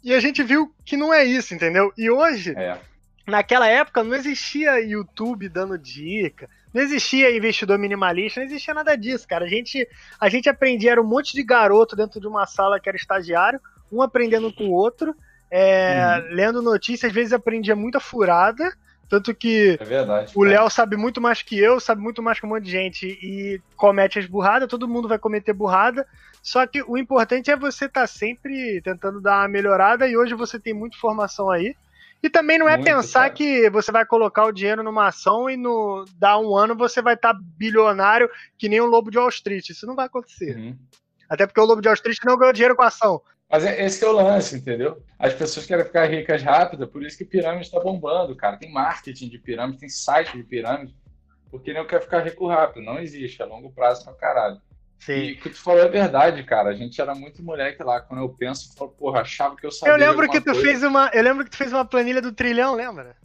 E 0.02 0.14
a 0.14 0.20
gente 0.20 0.42
viu 0.42 0.74
que 0.84 0.96
não 0.96 1.12
é 1.12 1.24
isso, 1.24 1.54
entendeu? 1.54 1.92
E 1.96 2.10
hoje 2.10 2.54
é 2.56 2.78
naquela 3.30 3.68
época 3.68 4.02
não 4.02 4.14
existia 4.14 4.80
YouTube 4.80 5.48
dando 5.48 5.78
dica, 5.78 6.48
não 6.74 6.82
existia 6.82 7.34
investidor 7.34 7.78
minimalista, 7.78 8.40
não 8.40 8.46
existia 8.46 8.74
nada 8.74 8.96
disso, 8.96 9.26
cara. 9.26 9.44
A 9.44 9.48
gente, 9.48 9.88
a 10.20 10.28
gente 10.28 10.48
aprendia, 10.48 10.92
era 10.92 11.02
um 11.02 11.06
monte 11.06 11.32
de 11.32 11.42
garoto 11.42 11.96
dentro 11.96 12.20
de 12.20 12.26
uma 12.26 12.46
sala 12.46 12.80
que 12.80 12.88
era 12.88 12.96
estagiário, 12.96 13.60
um 13.90 14.02
aprendendo 14.02 14.52
com 14.52 14.64
o 14.64 14.72
outro, 14.72 15.14
é, 15.50 16.18
uhum. 16.18 16.34
lendo 16.34 16.62
notícias, 16.62 17.10
às 17.10 17.14
vezes 17.14 17.32
aprendia 17.32 17.74
muita 17.74 17.98
furada, 17.98 18.72
tanto 19.08 19.34
que 19.34 19.76
é 19.80 19.84
verdade, 19.84 20.32
o 20.36 20.44
Léo 20.44 20.70
sabe 20.70 20.96
muito 20.96 21.20
mais 21.20 21.42
que 21.42 21.58
eu, 21.58 21.80
sabe 21.80 22.00
muito 22.00 22.22
mais 22.22 22.38
que 22.38 22.46
um 22.46 22.48
monte 22.48 22.64
de 22.64 22.70
gente 22.70 23.06
e 23.06 23.60
comete 23.76 24.20
as 24.20 24.26
burradas, 24.26 24.68
todo 24.68 24.86
mundo 24.86 25.08
vai 25.08 25.18
cometer 25.18 25.52
burrada. 25.52 26.06
Só 26.40 26.64
que 26.66 26.80
o 26.82 26.96
importante 26.96 27.50
é 27.50 27.56
você 27.56 27.86
estar 27.86 28.02
tá 28.02 28.06
sempre 28.06 28.80
tentando 28.82 29.20
dar 29.20 29.40
uma 29.40 29.48
melhorada 29.48 30.06
e 30.06 30.16
hoje 30.16 30.32
você 30.34 30.60
tem 30.60 30.72
muita 30.72 30.96
informação 30.96 31.50
aí. 31.50 31.74
E 32.22 32.30
também 32.30 32.58
não 32.58 32.68
é 32.68 32.76
Muito, 32.76 32.84
pensar 32.84 33.22
cara. 33.22 33.30
que 33.30 33.68
você 33.70 33.90
vai 33.90 34.04
colocar 34.04 34.44
o 34.44 34.52
dinheiro 34.52 34.82
numa 34.82 35.08
ação 35.08 35.48
e 35.48 35.56
no 35.56 36.04
dar 36.18 36.38
um 36.38 36.54
ano 36.54 36.76
você 36.76 37.00
vai 37.00 37.14
estar 37.14 37.34
tá 37.34 37.40
bilionário 37.56 38.28
que 38.58 38.68
nem 38.68 38.80
o 38.80 38.86
Lobo 38.86 39.10
de 39.10 39.18
Wall 39.18 39.30
Street. 39.30 39.70
Isso 39.70 39.86
não 39.86 39.96
vai 39.96 40.06
acontecer. 40.06 40.56
Uhum. 40.56 40.78
Até 41.28 41.46
porque 41.46 41.60
o 41.60 41.64
Lobo 41.64 41.80
de 41.80 41.88
Wall 41.88 41.94
Street 41.94 42.18
não 42.24 42.36
ganhou 42.36 42.52
dinheiro 42.52 42.76
com 42.76 42.82
a 42.82 42.88
ação. 42.88 43.22
Mas 43.50 43.64
é, 43.64 43.84
esse 43.84 44.04
é 44.04 44.08
o 44.08 44.12
lance, 44.12 44.56
entendeu? 44.56 45.02
As 45.18 45.34
pessoas 45.34 45.66
querem 45.66 45.84
ficar 45.84 46.06
ricas 46.06 46.42
rápido, 46.42 46.86
por 46.86 47.02
isso 47.02 47.18
que 47.18 47.24
pirâmide 47.24 47.66
está 47.66 47.80
bombando, 47.80 48.36
cara. 48.36 48.56
Tem 48.56 48.70
marketing 48.70 49.28
de 49.28 49.38
pirâmide, 49.38 49.80
tem 49.80 49.88
site 49.88 50.36
de 50.36 50.44
pirâmide, 50.44 50.94
porque 51.50 51.72
não 51.72 51.84
quer 51.84 52.00
ficar 52.00 52.20
rico 52.20 52.46
rápido. 52.46 52.84
Não 52.84 53.00
existe, 53.00 53.42
a 53.42 53.46
longo 53.46 53.72
prazo 53.72 54.04
pra 54.04 54.14
caralho. 54.14 54.60
Sim. 55.00 55.14
E 55.14 55.32
o 55.32 55.40
que 55.40 55.50
tu 55.50 55.60
falou 55.60 55.80
é 55.80 55.88
verdade, 55.88 56.44
cara. 56.44 56.70
A 56.70 56.74
gente 56.74 57.00
era 57.00 57.14
muito 57.14 57.42
moleque 57.42 57.82
lá. 57.82 58.00
Quando 58.00 58.20
eu 58.20 58.28
penso, 58.28 58.70
eu 58.70 58.76
falo, 58.76 58.90
porra, 58.92 59.22
achava 59.22 59.56
que 59.56 59.66
eu 59.66 59.72
sabia. 59.72 59.94
Eu 59.94 59.98
lembro 59.98 60.30
que 60.30 60.40
tu 60.40 60.52
coisa. 60.52 60.60
fez 60.60 60.82
uma. 60.84 61.10
Eu 61.12 61.22
lembro 61.22 61.44
que 61.44 61.50
tu 61.50 61.56
fez 61.56 61.72
uma 61.72 61.84
planilha 61.84 62.22
do 62.22 62.32
trilhão, 62.32 62.74
lembra? 62.74 63.16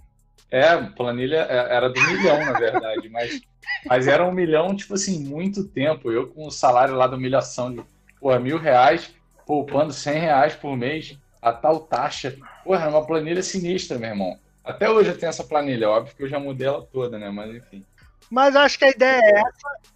É, 0.49 0.75
planilha 0.77 1.45
é, 1.49 1.75
era 1.75 1.89
do 1.89 2.01
milhão, 2.01 2.45
na 2.45 2.53
verdade, 2.53 3.09
mas, 3.09 3.41
mas 3.85 4.07
era 4.07 4.25
um 4.25 4.31
milhão, 4.31 4.75
tipo 4.75 4.93
assim, 4.93 5.23
muito 5.23 5.67
tempo. 5.67 6.11
Eu 6.11 6.27
com 6.27 6.47
o 6.47 6.51
salário 6.51 6.95
lá 6.95 7.07
da 7.07 7.17
humilhação 7.17 7.73
de 7.73 7.83
porra, 8.19 8.39
mil 8.39 8.57
reais, 8.57 9.13
poupando 9.45 9.93
cem 9.93 10.19
reais 10.19 10.55
por 10.55 10.75
mês, 10.75 11.17
a 11.41 11.53
tal 11.53 11.79
taxa. 11.81 12.35
Porra, 12.63 12.81
era 12.81 12.89
uma 12.89 13.05
planilha 13.05 13.43
sinistra, 13.43 13.97
meu 13.97 14.09
irmão. 14.09 14.39
Até 14.63 14.89
hoje 14.89 15.09
eu 15.09 15.17
tenho 15.17 15.29
essa 15.29 15.43
planilha, 15.43 15.89
óbvio 15.89 16.15
que 16.15 16.23
eu 16.23 16.29
já 16.29 16.39
mudei 16.39 16.67
ela 16.67 16.81
toda, 16.81 17.19
né? 17.19 17.29
Mas 17.29 17.55
enfim. 17.55 17.85
Mas 18.31 18.55
acho 18.55 18.79
que 18.79 18.85
a 18.85 18.89
ideia 18.89 19.21
é 19.21 19.39
essa 19.39 19.95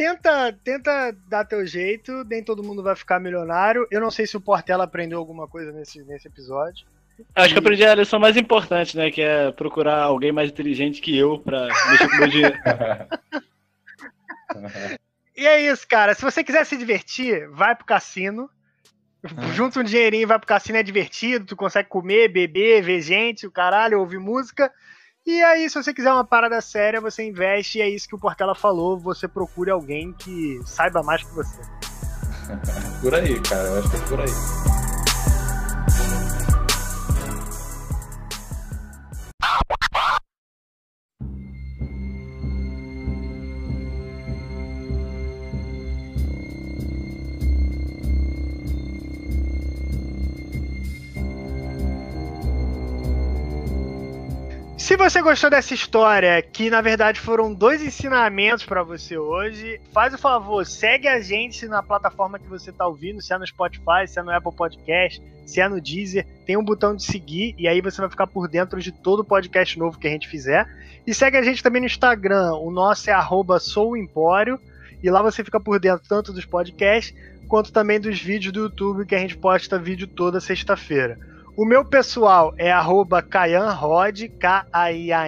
tenta, 0.00 0.52
tenta 0.64 1.12
dar 1.28 1.44
teu 1.44 1.66
jeito, 1.66 2.24
nem 2.24 2.42
todo 2.42 2.62
mundo 2.62 2.82
vai 2.82 2.96
ficar 2.96 3.20
milionário. 3.20 3.86
Eu 3.90 4.00
não 4.00 4.10
sei 4.10 4.26
se 4.26 4.36
o 4.36 4.40
Portela 4.40 4.84
aprendeu 4.84 5.18
alguma 5.18 5.46
coisa 5.46 5.72
nesse, 5.72 6.02
nesse 6.04 6.26
episódio. 6.26 6.86
Acho 7.34 7.52
que 7.52 7.58
eu 7.58 7.60
aprendi 7.60 7.84
a 7.84 7.94
lição 7.94 8.18
mais 8.18 8.34
importante, 8.36 8.96
né? 8.96 9.10
Que 9.10 9.20
é 9.20 9.52
procurar 9.52 10.02
alguém 10.02 10.32
mais 10.32 10.50
inteligente 10.50 11.02
que 11.02 11.16
eu 11.16 11.38
pra 11.38 11.66
mexer 11.90 12.08
com 12.08 12.16
o 12.16 12.18
meu 12.18 12.28
dinheiro. 12.28 12.58
e 15.36 15.46
é 15.46 15.60
isso, 15.70 15.86
cara. 15.86 16.14
Se 16.14 16.22
você 16.22 16.42
quiser 16.42 16.64
se 16.64 16.78
divertir, 16.78 17.46
vai 17.50 17.76
pro 17.76 17.84
cassino. 17.84 18.48
Junta 19.54 19.80
um 19.80 19.84
dinheirinho, 19.84 20.26
vai 20.26 20.38
pro 20.38 20.46
cassino, 20.46 20.78
é 20.78 20.82
divertido. 20.82 21.44
Tu 21.44 21.56
consegue 21.56 21.88
comer, 21.88 22.28
beber, 22.28 22.82
ver 22.82 23.00
gente, 23.00 23.46
o 23.46 23.50
caralho, 23.50 24.00
ouvir 24.00 24.18
música. 24.18 24.72
E 25.26 25.42
aí, 25.42 25.68
se 25.68 25.82
você 25.82 25.92
quiser 25.92 26.12
uma 26.12 26.24
parada 26.24 26.60
séria, 26.60 27.00
você 27.00 27.22
investe 27.22 27.78
e 27.78 27.82
é 27.82 27.88
isso 27.88 28.08
que 28.08 28.14
o 28.14 28.18
Portela 28.18 28.54
falou. 28.54 28.98
Você 28.98 29.28
procure 29.28 29.70
alguém 29.70 30.12
que 30.14 30.58
saiba 30.64 31.02
mais 31.02 31.22
que 31.22 31.34
você. 31.34 31.60
por 33.02 33.14
aí, 33.14 33.38
cara. 33.40 33.68
Eu 33.68 33.78
acho 33.78 33.90
que 33.90 33.96
é 33.96 34.00
por 34.00 34.20
aí. 34.20 34.79
Você 55.00 55.22
gostou 55.22 55.48
dessa 55.48 55.72
história, 55.72 56.42
que 56.42 56.68
na 56.68 56.82
verdade 56.82 57.18
foram 57.18 57.54
dois 57.54 57.82
ensinamentos 57.82 58.66
para 58.66 58.82
você 58.82 59.16
hoje, 59.16 59.80
faz 59.94 60.12
o 60.12 60.18
favor, 60.18 60.66
segue 60.66 61.08
a 61.08 61.18
gente 61.22 61.66
na 61.66 61.82
plataforma 61.82 62.38
que 62.38 62.46
você 62.46 62.70
tá 62.70 62.86
ouvindo, 62.86 63.22
se 63.22 63.32
é 63.32 63.38
no 63.38 63.46
Spotify, 63.46 64.06
se 64.06 64.18
é 64.18 64.22
no 64.22 64.30
Apple 64.30 64.54
Podcast, 64.54 65.22
se 65.46 65.58
é 65.58 65.66
no 65.70 65.80
Deezer, 65.80 66.26
tem 66.44 66.58
um 66.58 66.62
botão 66.62 66.94
de 66.94 67.02
seguir 67.02 67.54
e 67.56 67.66
aí 67.66 67.80
você 67.80 67.98
vai 67.98 68.10
ficar 68.10 68.26
por 68.26 68.46
dentro 68.46 68.78
de 68.78 68.92
todo 68.92 69.24
podcast 69.24 69.78
novo 69.78 69.98
que 69.98 70.06
a 70.06 70.10
gente 70.10 70.28
fizer. 70.28 70.68
E 71.06 71.14
segue 71.14 71.38
a 71.38 71.42
gente 71.42 71.62
também 71.62 71.80
no 71.80 71.86
Instagram, 71.86 72.52
o 72.56 72.70
nosso 72.70 73.08
é 73.10 73.14
@souempório 73.58 74.60
e 75.02 75.08
lá 75.08 75.22
você 75.22 75.42
fica 75.42 75.58
por 75.58 75.80
dentro 75.80 76.06
tanto 76.06 76.30
dos 76.30 76.44
podcasts 76.44 77.16
quanto 77.48 77.72
também 77.72 77.98
dos 77.98 78.20
vídeos 78.20 78.52
do 78.52 78.64
YouTube 78.64 79.06
que 79.06 79.14
a 79.14 79.18
gente 79.18 79.38
posta 79.38 79.78
vídeo 79.78 80.06
toda 80.06 80.40
sexta-feira. 80.40 81.18
O 81.60 81.64
meu 81.66 81.84
pessoal 81.84 82.54
é 82.56 82.72
@kaianrod, 83.28 84.28
K-A-I-A-N-R-O-D. 84.30 85.18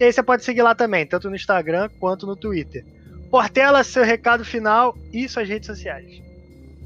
E 0.00 0.04
aí 0.04 0.12
você 0.12 0.20
pode 0.20 0.42
seguir 0.42 0.62
lá 0.62 0.74
também, 0.74 1.06
tanto 1.06 1.30
no 1.30 1.36
Instagram 1.36 1.88
quanto 2.00 2.26
no 2.26 2.34
Twitter. 2.34 2.84
Portela, 3.30 3.84
seu 3.84 4.02
recado 4.02 4.44
final 4.44 4.98
e 5.12 5.28
suas 5.28 5.48
redes 5.48 5.68
sociais. 5.68 6.20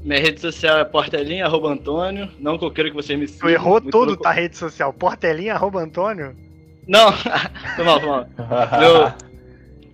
Minha 0.03 0.19
rede 0.19 0.39
social 0.39 0.77
é 0.77 0.85
portelinha, 0.85 1.47
arroba 1.47 1.71
Antônio. 1.71 2.29
Não 2.37 2.59
que 2.59 2.65
eu 2.65 2.69
queira 2.69 2.91
que 2.91 2.95
vocês 2.95 3.17
me 3.17 3.27
sigam. 3.27 3.49
Tu 3.49 3.53
errou 3.53 3.81
tudo, 3.81 4.15
tá? 4.15 4.29
Rede 4.29 4.55
social. 4.55 4.93
Portelinha, 4.93 5.55
arroba 5.55 5.81
Antônio? 5.81 6.35
Não, 6.87 7.11
foi 7.75 7.85
mal, 7.85 7.99
foi 7.99 8.07
mal. 8.07 8.27
meu, 8.79 9.11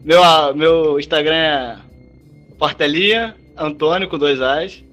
meu, 0.04 0.22
ah, 0.22 0.52
meu 0.54 1.00
Instagram 1.00 1.34
é 1.34 1.78
portelinha, 2.60 3.38
Antônio 3.58 4.10
com 4.10 4.18
dois 4.18 4.42
As. 4.42 4.84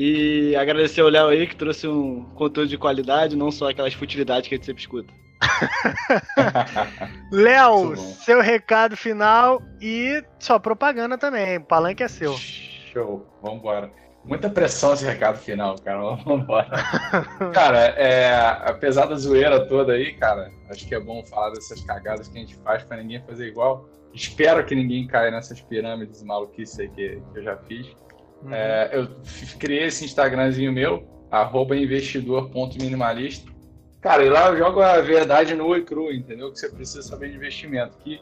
E 0.00 0.54
agradecer 0.54 1.00
ao 1.00 1.08
Léo 1.08 1.26
aí 1.26 1.44
que 1.44 1.56
trouxe 1.56 1.88
um 1.88 2.22
conteúdo 2.36 2.68
de 2.68 2.78
qualidade, 2.78 3.34
não 3.34 3.50
só 3.50 3.68
aquelas 3.68 3.94
futilidades 3.94 4.48
que 4.48 4.54
a 4.54 4.56
gente 4.56 4.66
sempre 4.66 4.80
escuta. 4.80 5.12
Léo, 7.32 7.96
seu 7.96 8.40
recado 8.40 8.96
final 8.96 9.60
e 9.80 10.22
sua 10.38 10.60
propaganda 10.60 11.18
também. 11.18 11.56
O 11.56 11.64
palanque 11.64 12.04
é 12.04 12.06
seu. 12.06 12.32
Show, 12.36 13.26
vambora. 13.42 13.90
Muita 14.24 14.48
pressão 14.48 14.94
esse 14.94 15.04
recado 15.04 15.38
final, 15.38 15.74
cara. 15.80 16.14
Vambora. 16.24 16.70
cara, 17.52 17.78
é, 17.96 18.36
apesar 18.66 19.06
da 19.06 19.16
zoeira 19.16 19.66
toda 19.66 19.94
aí, 19.94 20.12
cara, 20.12 20.52
acho 20.70 20.86
que 20.86 20.94
é 20.94 21.00
bom 21.00 21.24
falar 21.24 21.50
dessas 21.50 21.80
cagadas 21.80 22.28
que 22.28 22.38
a 22.38 22.40
gente 22.40 22.54
faz 22.58 22.84
para 22.84 22.98
ninguém 22.98 23.20
fazer 23.22 23.48
igual. 23.48 23.88
Espero 24.14 24.64
que 24.64 24.76
ninguém 24.76 25.08
caia 25.08 25.32
nessas 25.32 25.60
pirâmides 25.60 26.22
maluquices 26.22 26.78
aí 26.78 26.88
que, 26.88 27.20
que 27.32 27.38
eu 27.38 27.42
já 27.42 27.56
fiz. 27.56 27.96
Uhum. 28.42 28.52
É, 28.52 28.90
eu 28.92 29.08
criei 29.58 29.84
esse 29.84 30.04
Instagramzinho 30.04 30.72
meu, 30.72 31.06
arroba 31.30 31.76
investidor.minimalista. 31.76 33.50
Cara, 34.00 34.24
e 34.24 34.30
lá 34.30 34.48
eu 34.48 34.56
jogo 34.56 34.80
a 34.80 35.00
verdade 35.00 35.54
nua 35.54 35.78
e 35.78 35.84
crua, 35.84 36.12
entendeu? 36.12 36.52
Que 36.52 36.58
você 36.58 36.68
precisa 36.68 37.02
saber 37.02 37.30
de 37.30 37.36
investimento. 37.36 37.98
Que 37.98 38.20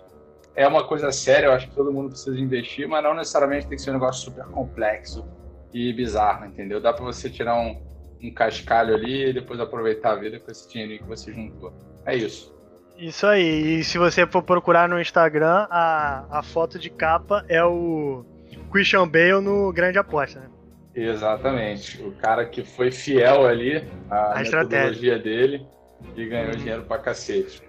é 0.55 0.67
uma 0.67 0.85
coisa 0.85 1.13
séria, 1.13 1.47
eu 1.47 1.53
acho 1.53 1.69
que 1.69 1.75
todo 1.75 1.93
mundo 1.93 2.09
precisa 2.09 2.39
investir, 2.39 2.89
mas 2.89 3.05
não 3.05 3.15
necessariamente 3.15 3.67
tem 3.67 3.77
que 3.77 3.83
ser 3.83 3.91
um 3.91 3.95
negócio 3.95 4.25
super 4.25 4.47
complexo 4.47 5.25
e 5.73 5.93
bizarro, 5.93 6.47
entendeu? 6.47 6.81
Dá 6.81 6.95
para 6.95 7.05
você 7.05 7.29
tirar 7.29 7.57
um, 7.61 7.79
um 8.23 8.33
cascalho 8.33 8.95
ali 8.95 9.29
e 9.29 9.33
depois 9.35 9.61
aproveitar 9.61 10.13
a 10.13 10.17
vida 10.17 10.41
com 10.41 10.51
esse 10.51 10.67
dinheiro 10.67 11.05
que 11.05 11.09
você 11.09 11.31
juntou. 11.31 11.73
É 12.07 12.17
isso. 12.17 12.57
Isso 12.97 13.27
aí. 13.27 13.81
E 13.81 13.85
se 13.85 13.99
você 13.99 14.27
for 14.27 14.43
procurar 14.43 14.89
no 14.89 14.99
Instagram, 14.99 15.67
a, 15.69 16.39
a 16.39 16.43
foto 16.43 16.79
de 16.79 16.89
capa 16.89 17.45
é 17.49 17.63
o 17.63 18.25
Christian 18.71 19.09
Bale 19.09 19.41
no 19.41 19.73
Grande 19.73 19.99
Aposta, 19.99 20.41
né? 20.41 20.47
Exatamente. 20.95 22.03
O 22.03 22.13
cara 22.13 22.47
que 22.47 22.65
foi 22.65 22.91
fiel 22.91 23.47
ali 23.47 23.87
à 24.11 24.39
a 24.39 24.43
metodologia 24.43 25.19
dele 25.19 25.67
e 26.17 26.27
ganhou 26.27 26.53
dinheiro 26.53 26.83
pra 26.85 26.99
cacete. 26.99 27.63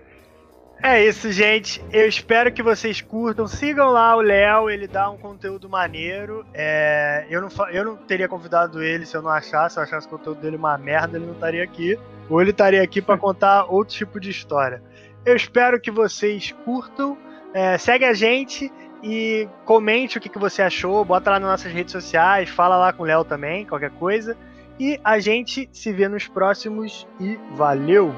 É 0.81 1.03
isso, 1.03 1.31
gente. 1.31 1.83
Eu 1.91 2.07
espero 2.07 2.51
que 2.51 2.61
vocês 2.61 3.01
curtam. 3.01 3.47
Sigam 3.47 3.89
lá 3.89 4.15
o 4.15 4.21
Léo, 4.21 4.69
ele 4.69 4.87
dá 4.87 5.09
um 5.09 5.17
conteúdo 5.17 5.67
maneiro. 5.67 6.45
É, 6.53 7.25
eu, 7.29 7.41
não, 7.41 7.49
eu 7.71 7.83
não 7.83 7.97
teria 7.97 8.27
convidado 8.27 8.81
ele 8.81 9.05
se 9.05 9.17
eu 9.17 9.21
não 9.21 9.31
achasse. 9.31 9.73
Se 9.73 9.79
eu 9.79 9.83
achasse 9.83 10.07
o 10.07 10.09
conteúdo 10.11 10.39
dele 10.39 10.55
uma 10.55 10.77
merda, 10.77 11.17
ele 11.17 11.25
não 11.25 11.33
estaria 11.33 11.63
aqui. 11.63 11.97
Ou 12.29 12.41
ele 12.41 12.51
estaria 12.51 12.81
aqui 12.81 13.01
para 13.01 13.17
contar 13.19 13.65
outro 13.65 13.95
tipo 13.95 14.19
de 14.19 14.29
história. 14.29 14.81
Eu 15.25 15.35
espero 15.35 15.81
que 15.81 15.89
vocês 15.89 16.53
curtam. 16.63 17.17
É, 17.53 17.77
segue 17.77 18.05
a 18.05 18.13
gente 18.13 18.71
e 19.03 19.47
comente 19.65 20.17
o 20.17 20.21
que, 20.21 20.29
que 20.29 20.39
você 20.39 20.61
achou. 20.61 21.03
Bota 21.05 21.31
lá 21.31 21.39
nas 21.39 21.49
nossas 21.49 21.71
redes 21.71 21.91
sociais. 21.91 22.49
Fala 22.49 22.77
lá 22.77 22.93
com 22.93 23.03
o 23.03 23.05
Léo 23.05 23.23
também, 23.23 23.65
qualquer 23.65 23.91
coisa. 23.91 24.37
E 24.79 24.99
a 25.03 25.19
gente 25.19 25.69
se 25.71 25.91
vê 25.91 26.07
nos 26.07 26.27
próximos. 26.27 27.07
E 27.19 27.37
valeu! 27.55 28.13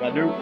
Valeu! 0.00 0.32